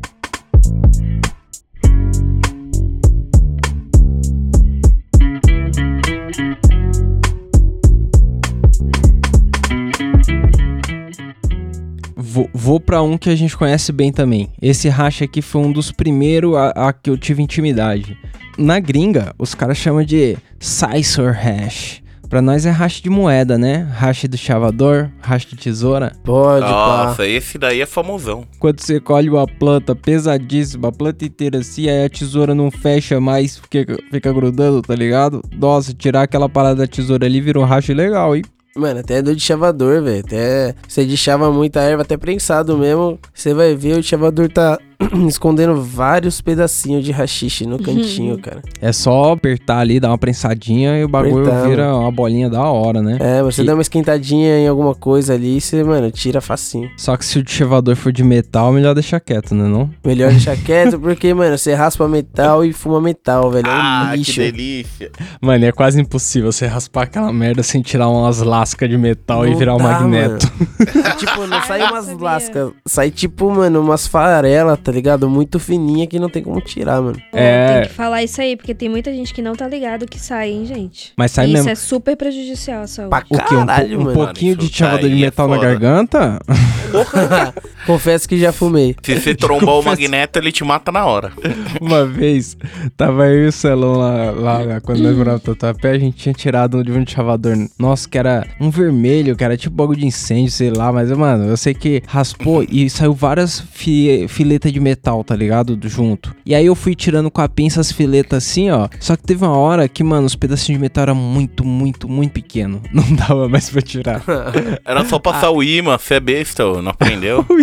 [12.17, 14.49] Vou, vou pra um que a gente conhece bem também.
[14.61, 18.17] Esse racha aqui foi um dos primeiros a, a que eu tive intimidade.
[18.57, 22.01] Na gringa, os caras chamam de Scissor Hash.
[22.29, 23.87] Pra nós é hash de moeda, né?
[23.97, 26.11] Hash do chavador, hash de tesoura.
[26.23, 27.05] Pode, pá.
[27.07, 28.45] Nossa, esse daí é famosão.
[28.59, 33.19] Quando você colhe uma planta pesadíssima, a planta inteira assim, aí a tesoura não fecha
[33.19, 35.41] mais, fica, fica grudando, tá ligado?
[35.55, 38.43] Nossa, tirar aquela parada da tesoura ali virou hash legal, hein?
[38.75, 40.19] Mano, até do de chavador, velho.
[40.19, 43.17] Até você deixava muita erva, até prensado mesmo.
[43.33, 44.77] Você vai ver, o chavador tá
[45.27, 48.61] escondendo vários pedacinhos de rachixe no cantinho, cara.
[48.81, 52.63] É só apertar ali, dar uma prensadinha e o bagulho Apertar, vira uma bolinha da
[52.63, 53.17] hora, né?
[53.19, 56.89] É, você E- dá uma esquentadinha em alguma coisa ali e você, mano, tira facinho.
[56.97, 59.89] Só que se o chavador for de metal, melhor deixar quieto, né não?
[60.05, 63.67] Melhor deixar quieto, porque, mano, você raspa metal e fuma metal, velho.
[63.67, 64.39] É um ah, que lixo.
[64.39, 65.11] delícia.
[65.41, 69.51] Mano, é quase impossível você raspar aquela merda sem tirar umas lascas de metal e
[69.51, 70.47] Não virar um dá, magneto.
[70.47, 71.15] mano.
[71.17, 72.23] tipo, não sai umas Sabia.
[72.23, 72.71] lascas.
[72.85, 75.27] Sai, tipo, mano, umas farelas, tá ligado?
[75.27, 77.19] Muito fininha que não tem como tirar, mano.
[77.33, 77.79] É.
[77.79, 80.51] Tem que falar isso aí, porque tem muita gente que não tá ligado que sai,
[80.51, 81.11] hein, gente.
[81.17, 81.69] Mas sai isso mesmo.
[81.71, 83.09] é super prejudicial à saúde.
[83.09, 83.55] Pra O quê?
[83.55, 84.13] Um, caralho, um mano.
[84.15, 85.67] pouquinho de isso chavador de é metal na foda.
[85.67, 86.39] garganta?
[87.87, 88.95] Confesso que já fumei.
[89.01, 91.31] Se você trombar o magneto, ele te mata na hora.
[91.81, 92.55] Uma vez,
[92.95, 96.17] tava eu e o Celão lá, lá, lá, quando nós morávamos no Tatuapé, a gente
[96.17, 100.05] tinha tirado de um chavador nosso que era um vermelho, que era tipo bagulho de
[100.05, 104.74] incêndio, sei lá, mas, mano, eu sei que raspou e saiu várias fi filetas de
[104.79, 105.77] metal, tá ligado?
[105.83, 106.35] Junto.
[106.45, 108.87] E aí eu fui tirando com a pinça as filetas assim, ó.
[108.99, 112.31] Só que teve uma hora que, mano, os pedacinhos de metal eram muito, muito, muito
[112.31, 112.81] pequeno.
[112.93, 114.21] Não dava mais pra tirar.
[114.85, 117.45] Era só passar o imã, você é besta, não aprendeu?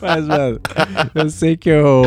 [0.00, 0.60] Mas, mano,
[1.14, 2.02] eu sei que eu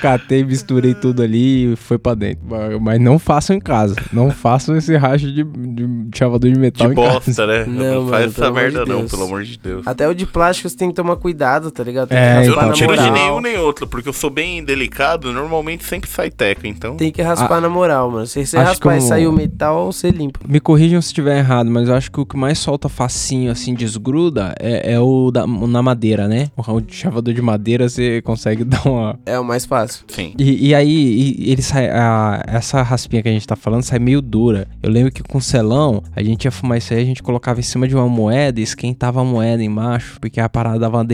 [0.00, 2.44] catei, misturei tudo ali e foi pra dentro.
[2.80, 3.96] Mas não façam em casa.
[4.12, 5.86] Não façam esse racho de, de
[6.16, 7.10] chavador de metal De em casa.
[7.20, 7.64] bosta, né?
[7.66, 9.86] Não, Não, mano, faz essa merda de não, pelo amor de Deus.
[9.86, 12.08] Até o de plástico você tem que tomar cuidado, tá ligado?
[12.08, 14.12] Tem É, que Eu raspar então, não na tiro de nenhum nem outro, porque eu
[14.12, 16.96] sou bem delicado, normalmente sempre sai teco, então...
[16.96, 18.26] Tem que raspar na moral, mano.
[18.26, 20.40] Se você raspar que e o- sair o metal, você limpa.
[20.46, 23.74] Me corrijam se estiver errado, mas eu acho que o que mais solta facinho, assim,
[23.74, 26.48] desgruda, é, é o da, o na madeira, né?
[26.56, 29.18] O de chavador de madeira você consegue dar uma.
[29.26, 30.04] É o mais fácil.
[30.08, 30.34] Sim.
[30.38, 31.88] E, e aí, e- ele sai.
[31.88, 34.66] a- essa raspinha que a gente tá falando sai meio dura.
[34.82, 37.62] Eu lembro que com selão, a gente ia fumar isso aí, a gente colocava em
[37.62, 41.04] cima de uma moeda e esquentava a moeda embaixo, porque a parada dava uma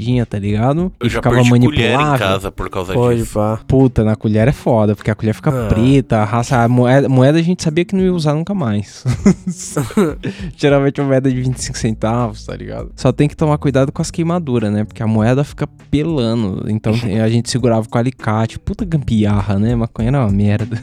[0.00, 0.92] derretidinha, tá ligado?
[0.98, 2.18] Eu e já ficava perdi colher em manipulável.
[2.26, 3.34] casa por causa Pode, disso.
[3.34, 3.60] pá.
[3.68, 5.68] Puta, na colher é foda, porque a colher fica Ah.
[5.68, 9.04] preta, a raça, a moeda, moeda a gente sabia que não ia usar nunca mais.
[10.56, 12.90] Geralmente uma moeda de 25 centavos, tá ligado?
[12.96, 14.84] Só tem que tomar cuidado com as queimaduras, né?
[14.84, 16.64] Porque a moeda fica pelando.
[16.68, 16.92] Então
[17.24, 18.58] a gente segurava com alicate.
[18.58, 19.74] Puta gambiarra, né?
[19.74, 20.82] Maconha era uma merda.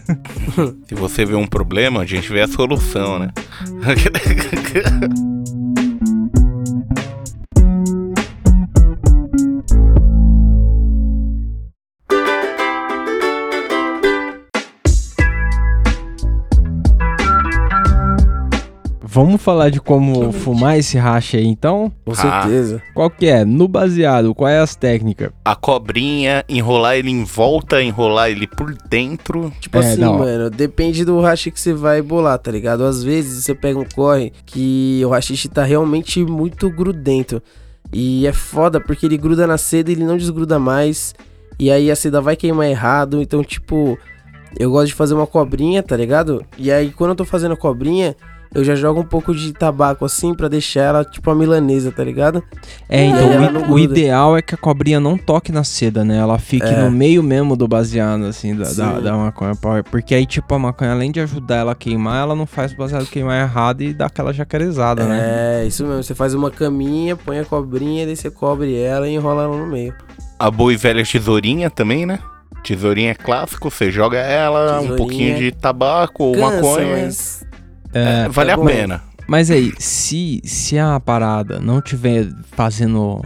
[0.88, 3.30] Se você vê um problema, a gente vê a solução, né?
[19.26, 21.92] Vamos falar de como fumar esse racha aí, então?
[22.06, 22.16] Com Ah.
[22.16, 22.82] certeza.
[22.94, 23.44] Qual que é?
[23.44, 25.32] No baseado, qual é as técnicas?
[25.44, 29.52] A cobrinha, enrolar ele em volta, enrolar ele por dentro.
[29.60, 30.20] Tipo É, assim, não.
[30.20, 32.84] mano, depende do hashi que você vai bolar, tá ligado?
[32.84, 37.42] Às vezes você pega um corre que o hashish tá realmente muito grudento.
[37.94, 41.16] E é foda porque ele gruda na seda e ele não desgruda mais.
[41.60, 43.22] E aí a seda vai queimar errado.
[43.22, 43.98] Então, tipo,
[44.60, 46.44] eu gosto de fazer uma cobrinha, tá ligado?
[46.58, 48.16] E aí quando eu tô fazendo a cobrinha,
[48.54, 52.04] eu já jogo um pouco de tabaco assim pra deixar ela tipo a milanesa, tá
[52.04, 52.44] ligado?
[52.90, 56.04] É, É, então ela o, o ideal é que a cobrinha não toque na seda,
[56.04, 56.18] né?
[56.18, 56.82] Ela fique É.
[56.84, 59.56] no meio mesmo do baseado, assim, da, da, da maconha.
[59.56, 62.72] pra- Porque aí, tipo, a maconha, além de ajudar ela a queimar, ela não faz
[62.74, 65.62] o baseado queimar errado e dá aquela jacarezada, né?
[65.64, 66.04] É, isso mesmo.
[66.04, 69.68] Você faz uma caminha, põe a cobrinha, daí você cobre ela e enrola ela no
[69.68, 69.94] meio.
[70.40, 72.20] A boa e velha tesourinha também, né?
[72.64, 74.98] Tesourinha é clássico, você joga ela, um Tesourinha.
[74.98, 76.98] pouquinho de tabaco ou Cansa, maconha.
[77.06, 77.44] mas
[77.94, 78.66] É, Vale é a bom.
[78.66, 79.04] pena.
[79.28, 83.22] Mas aí, se, se a parada não tiver fazendo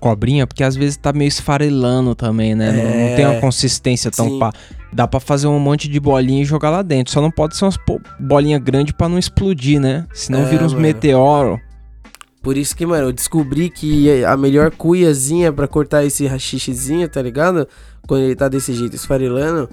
[0.00, 2.72] cobrinha, porque às vezes tá meio esfarelando também, né?
[2.72, 3.14] Não, não É.
[3.16, 4.38] tem uma consistência tão Sim.
[4.38, 4.50] pá.
[4.92, 7.12] Dá pra fazer um monte de bolinha e jogar lá dentro.
[7.12, 10.04] Só não pode ser umas po- bolinha grande pra não explodir, né?
[10.14, 10.82] Senão É, vira uns mano.
[10.82, 11.60] meteoro.
[12.42, 17.20] Por isso que, mano, eu descobri que a melhor cuiazinha pra cortar esse rachixizinho, tá
[17.20, 17.68] ligado?
[18.06, 19.68] Quando ele tá desse jeito esfarelando,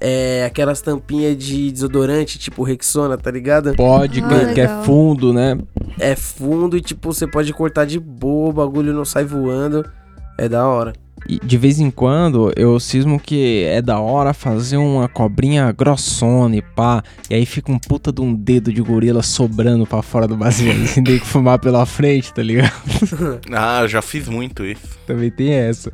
[0.00, 3.74] é aquelas tampinhas de desodorante, tipo Rexona, tá ligado?
[3.74, 5.58] Pode, Ah, que, que é fundo, né?
[5.98, 9.84] É fundo e, tipo, você pode cortar de boa, o bagulho não sai voando.
[10.38, 10.92] É da hora.
[11.28, 16.54] E de vez em quando eu cismo que é da hora fazer uma cobrinha grossona
[16.56, 17.02] e pá.
[17.30, 20.76] E aí fica um puta de um dedo de gorila sobrando pra fora do baseado.
[20.84, 22.70] Assim, tem que fumar pela frente, tá ligado?
[23.50, 24.98] Ah, eu já fiz muito isso.
[25.06, 25.92] Também tem essa.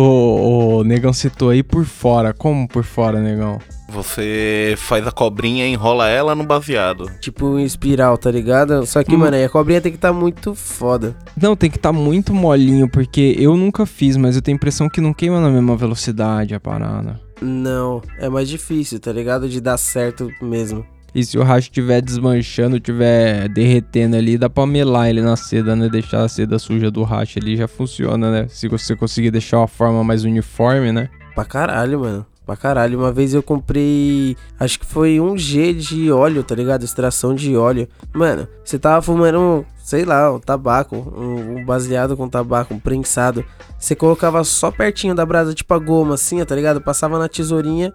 [0.00, 2.32] O, o Negão citou aí por fora.
[2.32, 3.58] Como por fora, Negão?
[3.90, 7.10] Você faz a cobrinha e enrola ela no baseado.
[7.20, 8.86] Tipo em espiral, tá ligado?
[8.86, 9.18] Só que, Hum.
[9.18, 11.16] mano, aí a cobrinha tem que tá muito foda.
[11.40, 14.88] Não, tem que estar muito molinho, porque eu nunca fiz, mas eu tenho a impressão
[14.88, 17.18] que não queima na mesma velocidade a parada.
[17.40, 19.48] Não, é mais difícil, tá ligado?
[19.48, 20.84] De dar certo mesmo.
[21.14, 25.74] E se o racho estiver desmanchando, estiver derretendo ali, dá pra melar ele na seda,
[25.74, 25.88] né?
[25.88, 28.46] Deixar a seda suja do racho ali já funciona, né?
[28.48, 31.08] Se você conseguir deixar uma forma mais uniforme, né?
[31.34, 32.26] Pra caralho, mano.
[32.44, 32.98] Pra caralho.
[32.98, 34.36] Uma vez eu comprei.
[34.58, 36.82] Acho que foi um G de óleo, tá ligado?
[36.82, 37.88] Extração de óleo.
[38.12, 40.96] Mano, você tava fumando, sei lá, um tabaco.
[40.96, 43.44] Um, um baseado com tabaco, um prensado.
[43.78, 46.80] Você colocava só pertinho da brasa, tipo a goma, assim, tá ligado?
[46.80, 47.92] Passava na tesourinha,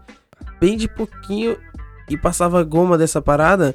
[0.60, 1.58] bem de pouquinho.
[2.10, 3.74] E passava goma dessa parada.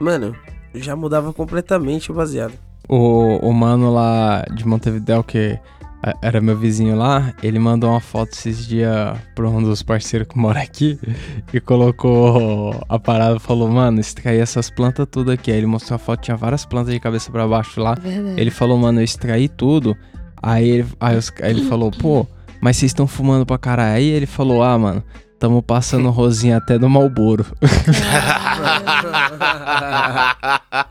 [0.00, 0.34] Mano,
[0.74, 2.52] já mudava completamente o baseado.
[2.88, 5.58] O, o mano lá de Montevideo, que
[6.02, 10.28] a- era meu vizinho lá, ele mandou uma foto esses dias pra um dos parceiros
[10.28, 10.98] que mora aqui
[11.52, 15.50] e colocou a parada e falou, mano, extraí essas plantas tudo aqui.
[15.50, 17.94] Aí ele mostrou a foto, tinha várias plantas de cabeça pra baixo lá.
[17.94, 18.40] Verdade.
[18.40, 19.96] Ele falou, mano, eu extraí tudo.
[20.42, 22.26] Aí ele, aí os- aí ele falou, pô,
[22.60, 23.96] mas vocês estão fumando pra caralho.
[23.96, 25.02] Aí ele falou, ah, mano,
[25.38, 27.44] tamo passando rosinha até do Malboro.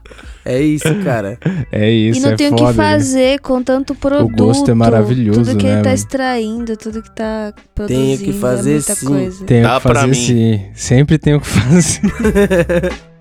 [0.47, 1.39] É isso, cara.
[1.71, 2.69] É isso, e não é tem o foda.
[2.71, 4.36] que fazer com tanto produto.
[4.38, 5.95] gosto é maravilhoso, Tudo que né, ele tá mano?
[5.95, 8.05] extraindo, tudo que tá produzindo.
[8.05, 9.05] Tem o que fazer, é muita sim.
[9.08, 9.45] coisa.
[9.45, 10.13] Tem o Dá que fazer mim.
[10.13, 10.62] sim.
[10.75, 12.93] Sempre tem o que fazer.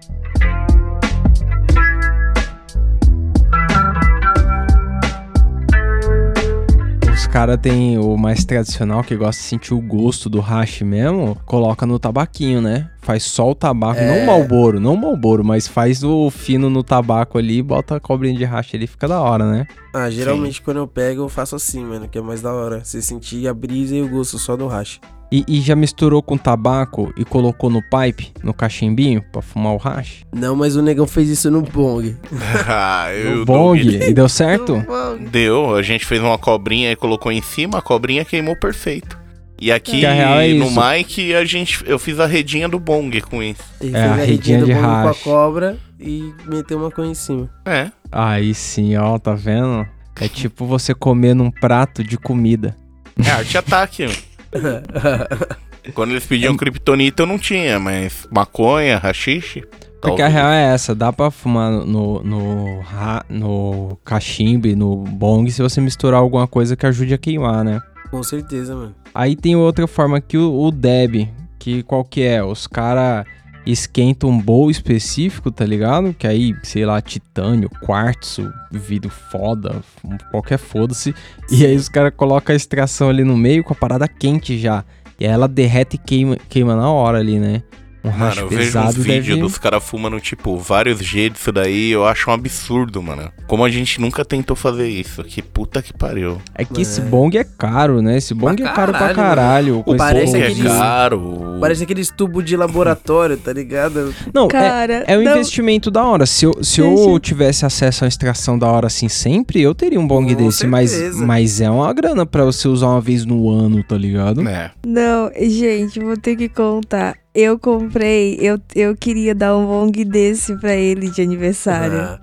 [7.35, 11.37] Os caras tem o mais tradicional que gosta de sentir o gosto do hash mesmo,
[11.45, 12.89] coloca no tabaquinho, né?
[13.03, 14.07] Faz só o tabaco, É.
[14.07, 18.45] não Malboro, não Malboro, mas faz o fino no tabaco ali, bota a cobrinha de
[18.45, 19.67] hash ali, fica da hora, né?
[19.93, 22.85] Ah, geralmente quando eu pego eu faço assim, mano, que é mais da hora.
[22.85, 25.01] Você sentir a brisa e o gosto só do hash.
[25.33, 29.77] E, e já misturou com tabaco e colocou no pipe, no cachimbinho, pra fumar o
[29.79, 30.25] hash?
[30.33, 32.17] Não, mas o negão fez isso no bong.
[32.69, 34.05] ah, eu No bong, duvido.
[34.05, 34.85] e deu certo?
[35.33, 39.19] Deu, a gente fez uma cobrinha e colocou em cima, a cobrinha queimou perfeito.
[39.61, 40.81] E aqui é no isso.
[40.81, 43.63] Mike a gente, eu fiz a redinha do bong com isso.
[43.81, 45.23] Ele É, fez a a redinha redinha do de bong com a hash.
[45.23, 47.49] cobra e meteu uma coisa em cima.
[47.65, 47.91] É.
[48.13, 49.87] Aí sim, ó, tá vendo?
[50.21, 52.77] É tipo você comer num prato de comida.
[53.25, 54.07] É arte ataque.
[55.95, 59.63] Quando eles pediam kryptonita eu não tinha, mas maconha, rachixe.
[60.01, 62.85] Porque a real é essa, dá pra fumar no, no,
[63.29, 67.81] no cachimbo e no bong se você misturar alguma coisa que ajude a queimar, né?
[68.11, 68.95] Com certeza, mano.
[69.15, 72.43] Aí tem outra forma que o, o Deb, que qual que é?
[72.45, 73.25] Os cara
[73.73, 76.15] esquentam um bowl específico, tá ligado?
[76.15, 79.83] Que aí, sei lá, titânio, quartzo, vidro foda,
[80.31, 81.15] qualquer foda-se.
[81.51, 84.85] E aí os caras colocam a extração ali no meio com a parada quente já.
[85.19, 87.63] E aí ela derrete e queima, queima na hora ali, né?
[88.05, 89.41] Um Mano, eu vejo uns vídeos deve...
[89.41, 93.33] dos caras fumando, tipo, vários G disso daí, eu acho um absurdo, mano.
[93.47, 95.25] Como a gente nunca tentou fazer isso.
[95.25, 96.39] Que puta que pariu.
[96.55, 98.19] É que esse bong é caro, né?
[98.19, 99.83] Esse bong Pra é caro pra caralho, caralho.
[99.85, 100.43] com esse Parece bong.
[100.43, 101.57] é aqueles- caro.
[101.61, 104.15] Parece aqueles tubos de laboratório, tá ligado?
[104.35, 106.27] Não, é, Cara, é um não- investimento da hora.
[106.27, 110.07] Se eu, se eu tivesse acesso à extração da hora assim sempre, eu teria um
[110.07, 110.67] bong Com desse.
[110.67, 114.47] Mas, mas é uma grana pra você usar uma vez no ano, tá ligado?
[114.47, 114.71] É.
[114.87, 117.15] Não, gente, vou ter que contar.
[117.35, 121.99] Eu comprei, eu, eu queria dar um bong desse pra ele de aniversário.
[122.01, 122.21] Ah,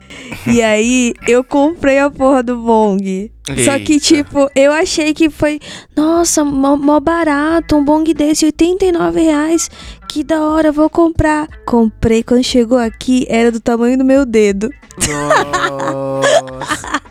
[0.48, 3.30] E aí, eu comprei a porra do bong.
[3.66, 4.06] Só que, Eita.
[4.06, 5.60] tipo, eu achei que foi.
[5.98, 9.70] Nossa, mó, mó barato, um bong desse, 89 reais.
[10.08, 11.46] Que da hora, vou comprar.
[11.66, 14.70] Comprei, quando chegou aqui, era do tamanho do meu dedo.
[15.10, 17.02] Nossa.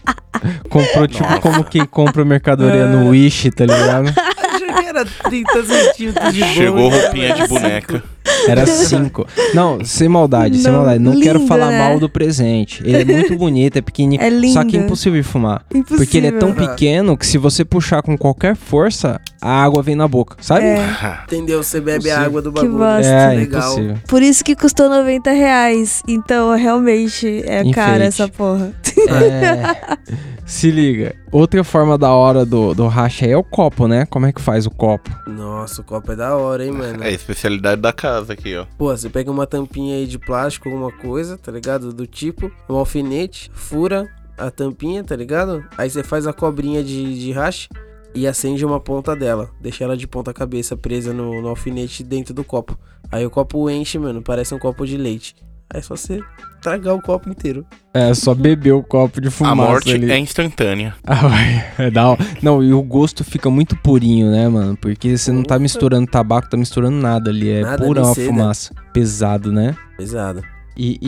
[0.71, 1.41] Comprou, tipo, Nossa.
[1.41, 4.07] como quem compra mercadoria no Wish, tá ligado?
[4.87, 6.54] Era 30 centímetros de bom.
[6.54, 8.02] Chegou roupinha de boneca.
[8.49, 9.27] Era cinco.
[9.55, 10.99] Não, sem maldade, sem Não, maldade.
[11.03, 11.79] Não quero lindo, falar né?
[11.79, 12.83] mal do presente.
[12.85, 14.21] Ele é muito bonito, é pequenininho.
[14.23, 14.53] É lindo.
[14.55, 15.62] Só que é impossível de fumar.
[15.75, 15.97] Impossível.
[15.99, 16.55] Porque ele é tão Ah.
[16.55, 20.64] pequeno que se você puxar com qualquer força, a água vem na boca, sabe?
[20.66, 20.87] É.
[21.27, 21.62] Entendeu?
[21.62, 22.25] Você bebe a Impossível.
[22.27, 22.79] água do Que bagulho.
[22.79, 23.07] bosta.
[23.11, 23.62] É, legal.
[23.62, 23.97] impossível.
[24.09, 26.03] Por isso que custou 90 reais.
[26.09, 27.75] Então, realmente, é Enfeite.
[27.75, 28.73] cara essa porra.
[29.09, 29.97] É.
[30.45, 31.14] Se liga.
[31.33, 34.05] Outra forma da hora do, do racha aí é o copo, né?
[34.11, 35.09] Como é que faz o copo?
[35.29, 37.05] Nossa, o copo é da hora, hein, mano?
[37.05, 38.66] É a especialidade da casa aqui, ó.
[38.76, 41.92] Pô, você pega uma tampinha aí de plástico, alguma coisa, tá ligado?
[41.92, 45.64] Do tipo, um alfinete, fura a tampinha, tá ligado?
[45.78, 47.68] Aí você faz a cobrinha de, de hash
[48.14, 49.50] e acende uma ponta dela.
[49.61, 52.76] Deixa ela de ponta cabeça presa no, no alfinete dentro do copo.
[53.12, 55.35] Aí o copo enche, mano, parece um copo de leite.
[55.72, 56.20] Aí é só você
[56.61, 57.64] tragar o copo inteiro.
[57.94, 60.11] É só beber o copo de A fumaça morte ali.
[60.11, 60.94] é instantânea.
[61.06, 61.64] Ah, vai.
[61.78, 62.24] É da hora.
[62.42, 64.76] Não, e o gosto fica muito purinho, né, mano?
[64.76, 67.50] Porque você não tá misturando tabaco, tá misturando nada ali.
[67.50, 68.26] É Nada, pura seda.
[68.26, 68.74] fumaça.
[68.92, 69.76] Pesado, né?
[69.96, 70.42] Pesado.
[70.76, 70.98] E,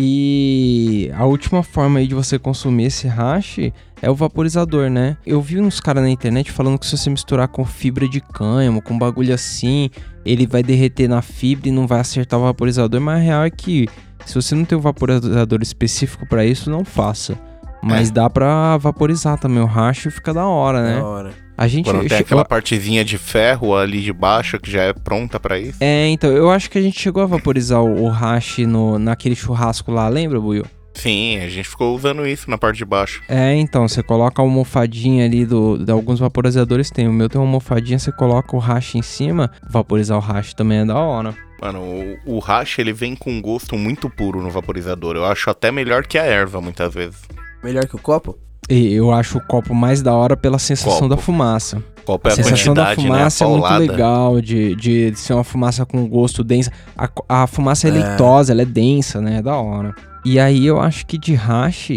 [1.06, 3.58] e a última forma aí de você consumir esse hash
[4.02, 5.16] é o vaporizador, né?
[5.24, 8.82] Eu vi uns caras na internet falando que se você misturar com fibra de cânhamo,
[8.82, 9.88] com bagulho assim,
[10.24, 13.50] ele vai derreter na fibra e não vai acertar o vaporizador, mas a real é
[13.50, 13.86] que
[14.24, 17.38] se você não tem um vaporizador específico pra isso, não faça.
[17.82, 18.12] Mas É.
[18.12, 21.00] dá pra vaporizar também o hash e fica da hora, né?
[21.00, 21.30] Da hora.
[21.58, 25.38] A gente Quando tem aquela partezinha de ferro ali de baixo que já é pronta
[25.38, 25.78] pra isso.
[25.80, 29.34] É, então, eu acho que a gente chegou a vaporizar o, o hash no, naquele
[29.34, 30.64] churrasco lá, lembra, Buiu?
[30.94, 33.22] Sim, a gente ficou usando isso na parte de baixo.
[33.28, 37.08] É, então, você coloca a almofadinha ali do, de alguns vaporizadores tem.
[37.08, 40.78] O meu tem uma almofadinha, você coloca o hash em cima, vaporizar o hash também
[40.78, 41.34] é da hora.
[41.60, 41.80] Mano,
[42.26, 45.16] o, o hash ele vem com um gosto muito puro no vaporizador.
[45.16, 47.20] Eu acho até melhor que a erva, muitas vezes.
[47.62, 48.36] Melhor que o copo?
[48.68, 51.08] E eu acho o copo mais da hora pela sensação Copo.
[51.08, 51.82] da fumaça.
[52.04, 52.94] Qual é A a sensação da né?
[52.94, 56.70] Fumaça é muito legal, de, de ser uma fumaça com gosto densa.
[56.96, 57.08] A,
[57.42, 57.92] a fumaça é, É.
[57.94, 59.38] leitosa, ela é densa, né?
[59.38, 59.94] É da hora.
[60.24, 61.90] E aí eu acho que de hash,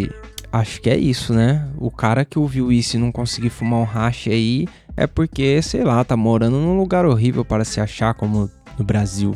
[0.52, 1.68] acho que é isso, né?
[1.78, 5.84] O cara que ouviu isso e não conseguir fumar um hash aí é porque, sei
[5.84, 9.36] lá, tá morando num lugar horrível para se achar como no Brasil.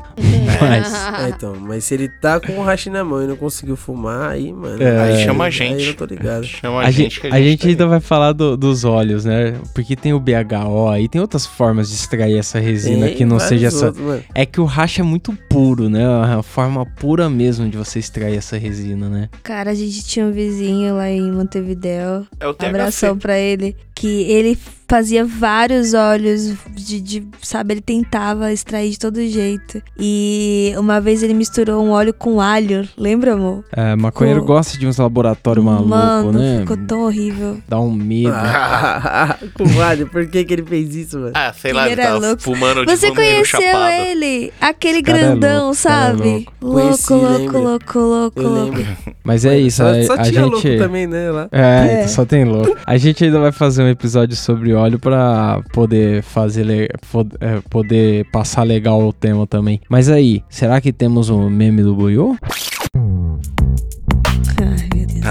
[0.62, 3.76] Mas, É, então, mas se ele tá com o hash na mão e não conseguiu
[3.76, 4.82] fumar, aí, mano.
[4.82, 5.00] É.
[5.00, 5.88] Aí chama a Aí gente.
[5.88, 6.44] eu tô ligado.
[6.46, 9.56] Chama a gente, que a gente tá ainda vai falar do- dos óleos, né?
[9.74, 13.40] Porque tem o BHO aí, tem outras formas de extrair essa resina Tem que não
[13.40, 13.88] seja essa.
[13.88, 14.22] outros.
[14.36, 16.04] É que o hash é muito puro, né?
[16.04, 19.30] É a forma pura mesmo de você extrair essa resina, né?
[19.44, 22.28] Cara, a gente tinha um vizinho lá em Montevideo.
[22.40, 22.66] É o THC.
[22.70, 23.76] Abração pra ele.
[23.96, 24.58] Que ele
[24.90, 29.82] fazia vários óleos de, de- Sabe, ele tentava extrair de todo jeito.
[29.98, 32.88] E uma vez ele misturou um óleo com alho.
[32.98, 33.64] Lembra, amor?
[33.72, 34.48] É, maconheiro Pô.
[34.48, 36.60] gosta de uns laboratórios malucos, Mano, né?
[36.62, 37.58] ficou tão horrível.
[37.68, 38.34] Dá um medo.
[38.34, 41.32] Ah, com alho, por que que ele fez isso, mano?
[41.36, 42.42] Ah, sei Ele lá, ele era tava louco.
[42.42, 43.92] fumando de Você conheceu chapado.
[43.94, 44.52] ele?
[44.60, 46.22] Aquele é grandão, louco, é sabe?
[46.30, 46.54] louco.
[46.62, 47.62] Louco, Conheci, louco, lembro.
[47.64, 48.76] louco, louco, Eu louco.
[48.78, 48.98] lembro.
[49.24, 50.52] Mas é isso, Só, a, só a tinha gente.
[50.52, 51.32] louco também, né?
[51.32, 51.48] Lá.
[51.52, 52.08] É, É.
[52.08, 52.76] só tem louco.
[52.86, 56.92] A gente ainda vai fazer um episódio sobre óleo pra poder fazer
[57.40, 59.82] é, poder passar legal o tema também.
[59.90, 62.38] Mas aí, será que temos o meme do Buiu?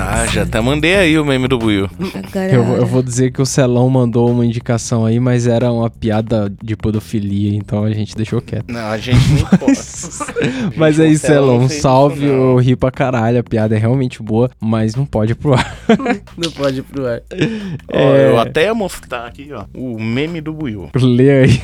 [0.00, 1.88] Ah, já até mandei aí o meme do Buiu.
[2.52, 5.90] Eu, vou- eu vou dizer que o Celão mandou uma indicação aí, mas era uma
[5.90, 8.70] piada de pedofilia, então a gente deixou quieto.
[8.72, 10.76] Não, a gente nem pode.
[10.76, 12.50] Mas aí, Celão, salve, isso, não.
[12.52, 15.76] eu ri pra caralho, a piada é realmente boa, mas não pode ir pro ar.
[16.36, 17.20] Não pode ir pro ar.
[17.92, 18.30] Ó, É.
[18.30, 19.64] Eu até ia mostrar aqui, ó.
[19.74, 20.88] O meme do Buiu.
[20.94, 21.62] Lê aí.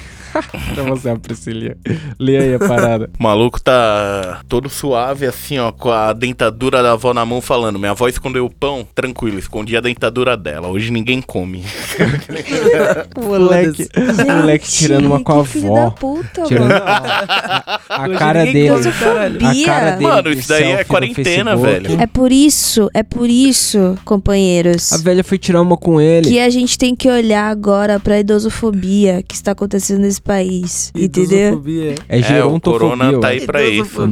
[0.74, 1.76] Pra você, a Priscilia.
[2.18, 3.10] Lê aí a parada.
[3.18, 7.78] O maluco tá todo suave, assim, ó, com a dentadura da avó na mão, falando:
[7.78, 10.68] Minha avó escondeu o pão, tranquilo, escondi a dentadura dela.
[10.68, 11.64] Hoje ninguém come.
[13.16, 13.88] Moleque,
[14.26, 15.90] moleque tirando uma com a avó.
[15.90, 16.82] puta, Tirando mano.
[16.85, 18.68] a, a Hoje cara dele.
[18.68, 20.02] A cara dele.
[20.10, 22.00] Mano, isso daí é quarentena, velho.
[22.00, 26.28] É por isso, é por isso, companheiros, A velha foi tirar uma com ele.
[26.28, 31.38] que a gente tem que olhar agora pra idosofobia que está acontecendo nesse país, entendeu?
[31.48, 31.94] Idosofobia.
[32.08, 34.00] É É, o corona tá aí pra isso.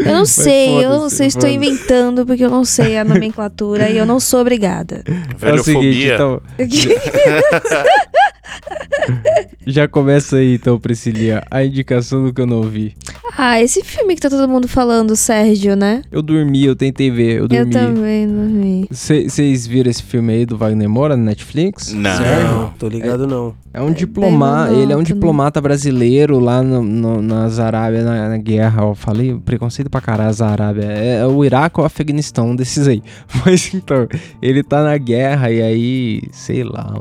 [0.00, 3.98] Eu não sei, eu não sei, estou inventando porque eu não sei a nomenclatura e
[3.98, 5.04] eu não sou obrigada.
[5.40, 6.14] É o seguinte, Velhofobia.
[6.14, 6.42] então.
[9.66, 11.42] Já começa aí, então, Priscilia.
[11.50, 12.94] A indicação do que eu não vi.
[13.36, 16.02] ah, esse filme que tá todo mundo falando, Sérgio, né?
[16.10, 17.70] Eu dormi, eu tentei ver, eu Eu dormi.
[17.70, 18.88] também dormi.
[18.90, 21.92] Vocês viram esse filme aí do Wagner Moura na Netflix?
[21.92, 22.10] Não.
[22.20, 23.54] Não, tô ligado não.
[23.72, 25.04] É um diplomata, bem ele é um monótono.
[25.04, 28.82] diplomata brasileiro lá no, no, nas Arábia, na, na guerra.
[28.82, 30.84] Eu falei preconceito pra caralho, as Arábia.
[30.86, 33.00] É, o Iraque ou o Afeganistão, um desses aí.
[33.46, 34.08] Mas então,
[34.42, 36.98] ele tá na guerra e aí, sei lá.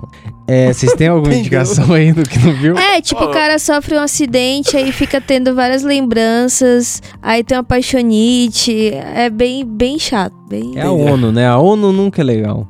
[0.48, 1.60] É, vocês têm alguma Entendeu?
[1.62, 2.78] indicação aí do que não viu?
[2.78, 7.64] É, tipo, o cara sofre um acidente, aí fica tendo várias lembranças, aí tem uma
[7.64, 10.74] paixonite, é bem, bem chato, bem...
[10.76, 11.48] É a ONU, né?
[11.48, 12.68] A ONU nunca é legal.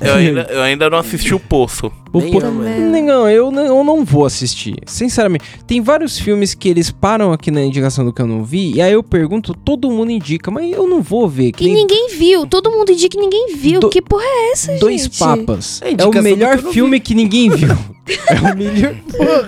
[0.00, 1.90] Eu ainda, eu ainda não assisti o Poço.
[2.12, 3.02] O Nem po- eu, mano.
[3.02, 4.76] Não, eu, não- eu não vou assistir.
[4.86, 8.72] Sinceramente, tem vários filmes que eles param aqui na indicação do que eu não vi,
[8.74, 11.52] e aí eu pergunto, todo mundo indica, mas eu não vou ver.
[11.52, 14.52] Que E nem ninguém viu, todo mundo diz que ninguém viu, Do- que porra é
[14.52, 15.18] essa, Dois gente?
[15.18, 15.80] Papas.
[15.82, 17.68] É É, o melhor que filme que ninguém viu.
[18.12, 18.94] é o melhor.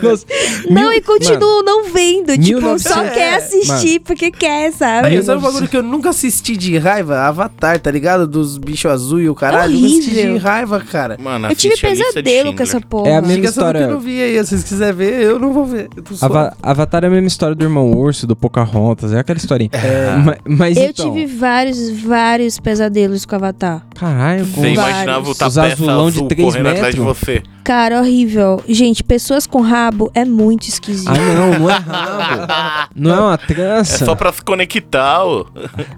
[0.02, 0.26] Nossa,
[0.68, 5.08] Não, mil- e continuam não vendo, tipo, 1900 só É, quer assistir porque quer, sabe?
[5.08, 7.18] Aí, sabe um 1900 bagulho que eu nunca assisti de raiva?
[7.20, 8.26] Avatar, tá ligado?
[8.26, 9.72] Dos bichos azul e o caralho.
[9.74, 10.32] Eu nunca assisti horrível.
[10.34, 11.16] de raiva, cara.
[11.20, 13.08] Mano, Eu tive de pesadelo com essa porra.
[13.08, 13.78] É a mesma do que história.
[13.80, 14.38] eu não vi aí.
[14.44, 15.88] Se vocês quiserem ver, eu não vou ver.
[15.96, 16.02] Eu.
[16.20, 19.70] Ava- Avatar é a mesma história do Irmão Urso, do Pocahontas, é aquela historinha.
[20.24, 23.86] Ma- Mas, Eu então, tive vários, vários pesadelos com Avatar.
[23.94, 24.90] Caralho, com Você Vários.
[24.94, 27.18] imaginava o Os tapete azulão de azul três correndo atrás de metros?
[27.18, 27.42] você.
[27.64, 28.49] Cara, horrível.
[28.68, 31.10] Gente, pessoas com rabo é muito esquisito.
[31.10, 32.90] Ah, não, não é rabo.
[32.96, 34.04] Não é uma É trança.
[34.04, 35.46] só pra se conectar, ô.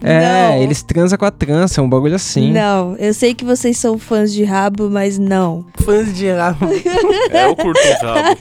[0.03, 0.62] É, Não.
[0.62, 2.53] eles transam com a trança, é um bagulho assim.
[2.53, 5.64] Não, eu sei que vocês são fãs de rabo, mas não.
[5.84, 6.66] Fãs de rabo.
[7.32, 8.36] É o curto rabo.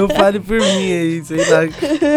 [0.00, 1.22] não fale por mim aí.
[1.24, 1.60] Sei lá.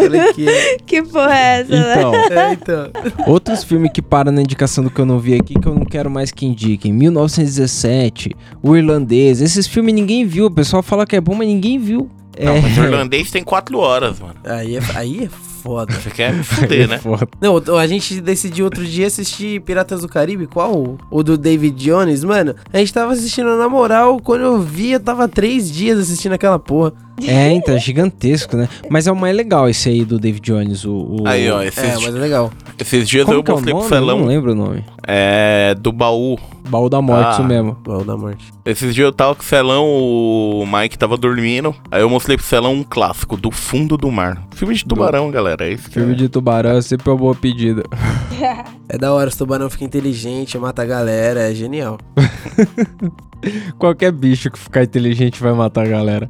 [0.04, 0.46] Olha aqui.
[0.86, 1.94] Que porra é essa, né?
[1.94, 2.90] Então, É, então.
[3.26, 5.84] outros filmes que param na indicação do que eu não vi aqui, que eu não
[5.84, 6.92] quero mais que indiquem.
[6.92, 9.40] 1917, O Irlandês.
[9.40, 10.46] Esses filmes ninguém viu.
[10.46, 12.10] O pessoal fala que é bom, mas ninguém viu.
[12.38, 14.36] Não, é, mas o irlandês tem quatro horas, mano.
[14.44, 15.92] Aí é, aí é foda.
[15.92, 16.98] Você quer me fuder, né?
[16.98, 17.28] foda.
[17.40, 20.46] Não, a gente decidiu outro dia assistir Piratas do Caribe.
[20.46, 20.98] Qual?
[21.10, 22.54] O do David Jones, mano.
[22.72, 24.18] A gente tava assistindo na moral.
[24.20, 26.92] Quando eu vi, eu tava três dias assistindo aquela porra.
[27.28, 28.68] É, então, é gigantesco, né?
[28.88, 30.92] Mas é o mais legal esse aí do David Jones, o...
[31.22, 32.50] o- Aí, ó, esses, É, mas é legal.
[32.78, 33.94] esses dias Como eu que é o mostrei pro nome?
[33.96, 34.24] Eu não Celão.
[34.26, 34.84] lembro o nome.
[35.06, 35.74] É.
[35.78, 36.38] Do baú.
[36.68, 37.32] Baú da Morte, Ah.
[37.32, 37.76] isso mesmo.
[37.84, 38.44] Baú da morte.
[38.64, 41.74] Esses dias eu tava com o Celão, o Mike tava dormindo.
[41.90, 44.40] Aí eu mostrei pro Celão um clássico, Do Fundo do Mar.
[44.54, 45.66] Filme de tubarão, galera.
[45.68, 46.14] É isso Filme é.
[46.14, 47.82] de tubarão é sempre uma boa pedida.
[48.92, 51.96] É da hora, os tubarão fica inteligente, mata a galera, é genial.
[53.78, 56.28] Qualquer bicho que ficar inteligente vai matar a galera.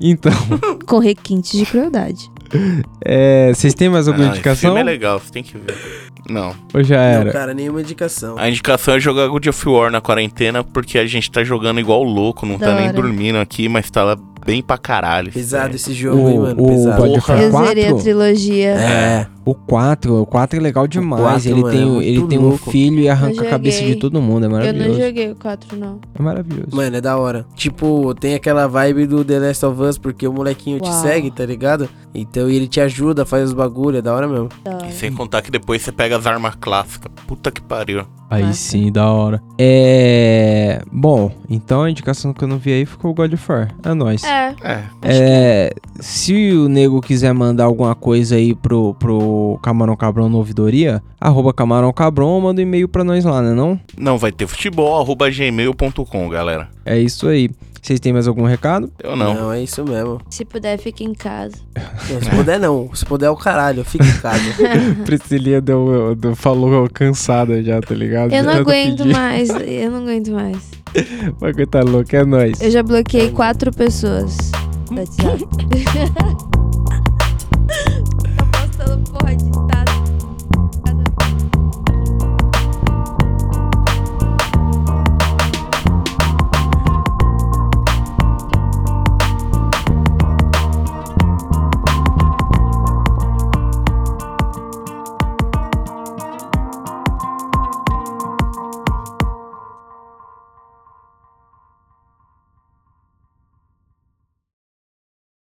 [0.00, 0.32] Então,
[0.86, 2.30] Com requintes de crueldade.
[3.04, 4.70] é, vocês têm mais alguma Ah, esse indicação?
[4.70, 5.76] filme é legal, você tem que ver.
[6.28, 6.54] Não.
[6.74, 7.32] Ou já Não, era?
[7.32, 8.36] cara, nenhuma indicação.
[8.38, 12.02] A indicação é jogar God of War na quarentena, porque a gente tá jogando igual
[12.02, 14.14] louco, não Da tá nem dormindo aqui, mas tá
[14.48, 15.30] bem pra caralho.
[15.30, 15.76] Pesado É.
[15.76, 16.62] esse jogo aí, O, mano.
[16.64, 17.12] o Pesado.
[17.12, 18.02] Of War Eu zerei a 4?
[18.02, 18.68] trilogia.
[18.70, 19.26] É.
[19.44, 21.22] O 4, o 4 é legal demais.
[21.22, 23.96] quatro, ele mano, tem, é o- ele tem um filho e arranca a cabeça de
[23.96, 24.42] todo mundo.
[24.44, 25.00] É Eu não maravilhoso.
[25.00, 25.98] joguei o 4, não.
[26.18, 26.68] É maravilhoso.
[26.74, 27.46] Mano, é da hora.
[27.54, 31.02] Tipo, tem aquela vibe do The Last of Us, porque o molequinho te Uau.
[31.02, 31.88] segue, tá ligado?
[32.14, 34.48] Então ele te ajuda, faz os bagulho, é da hora mesmo.
[34.64, 34.86] Da hora.
[34.88, 37.10] E sem contar que depois você pega as armas clássicas.
[37.26, 38.04] Puta que pariu.
[38.30, 38.54] Aí Massa.
[38.58, 39.40] sim, da hora.
[39.58, 40.82] É.
[40.92, 43.68] Bom, então a indicação que eu não vi aí ficou o God of War.
[43.82, 44.22] É nóis.
[44.22, 44.84] É, É.
[45.02, 51.02] É, se o nego quiser mandar alguma coisa aí pro, pro Camarão Cabrão no ouvidoria,
[51.20, 53.78] arroba Camarão Cabrão, manda um e-mail pra nós lá, né não?
[53.96, 56.68] Não vai ter futebol, arroba gmail.com, galera.
[56.84, 57.50] É isso aí.
[57.82, 58.90] Vocês têm mais algum recado?
[59.02, 59.52] Eu não.
[59.52, 60.20] é isso mesmo.
[60.30, 61.54] se puder, fique em casa.
[62.10, 62.90] Não, se puder não.
[62.94, 64.42] Se puder é o caralho, fica em casa.
[65.06, 68.32] Priscilia deu, deu- falou cansada já, tá ligado?
[68.32, 69.12] Eu não tanto aguento pedir.
[69.12, 70.58] mais, eu não aguento mais.
[71.38, 72.60] Vai coitar louco, é nóis.
[72.60, 74.36] Eu já bloqueei quatro pessoas.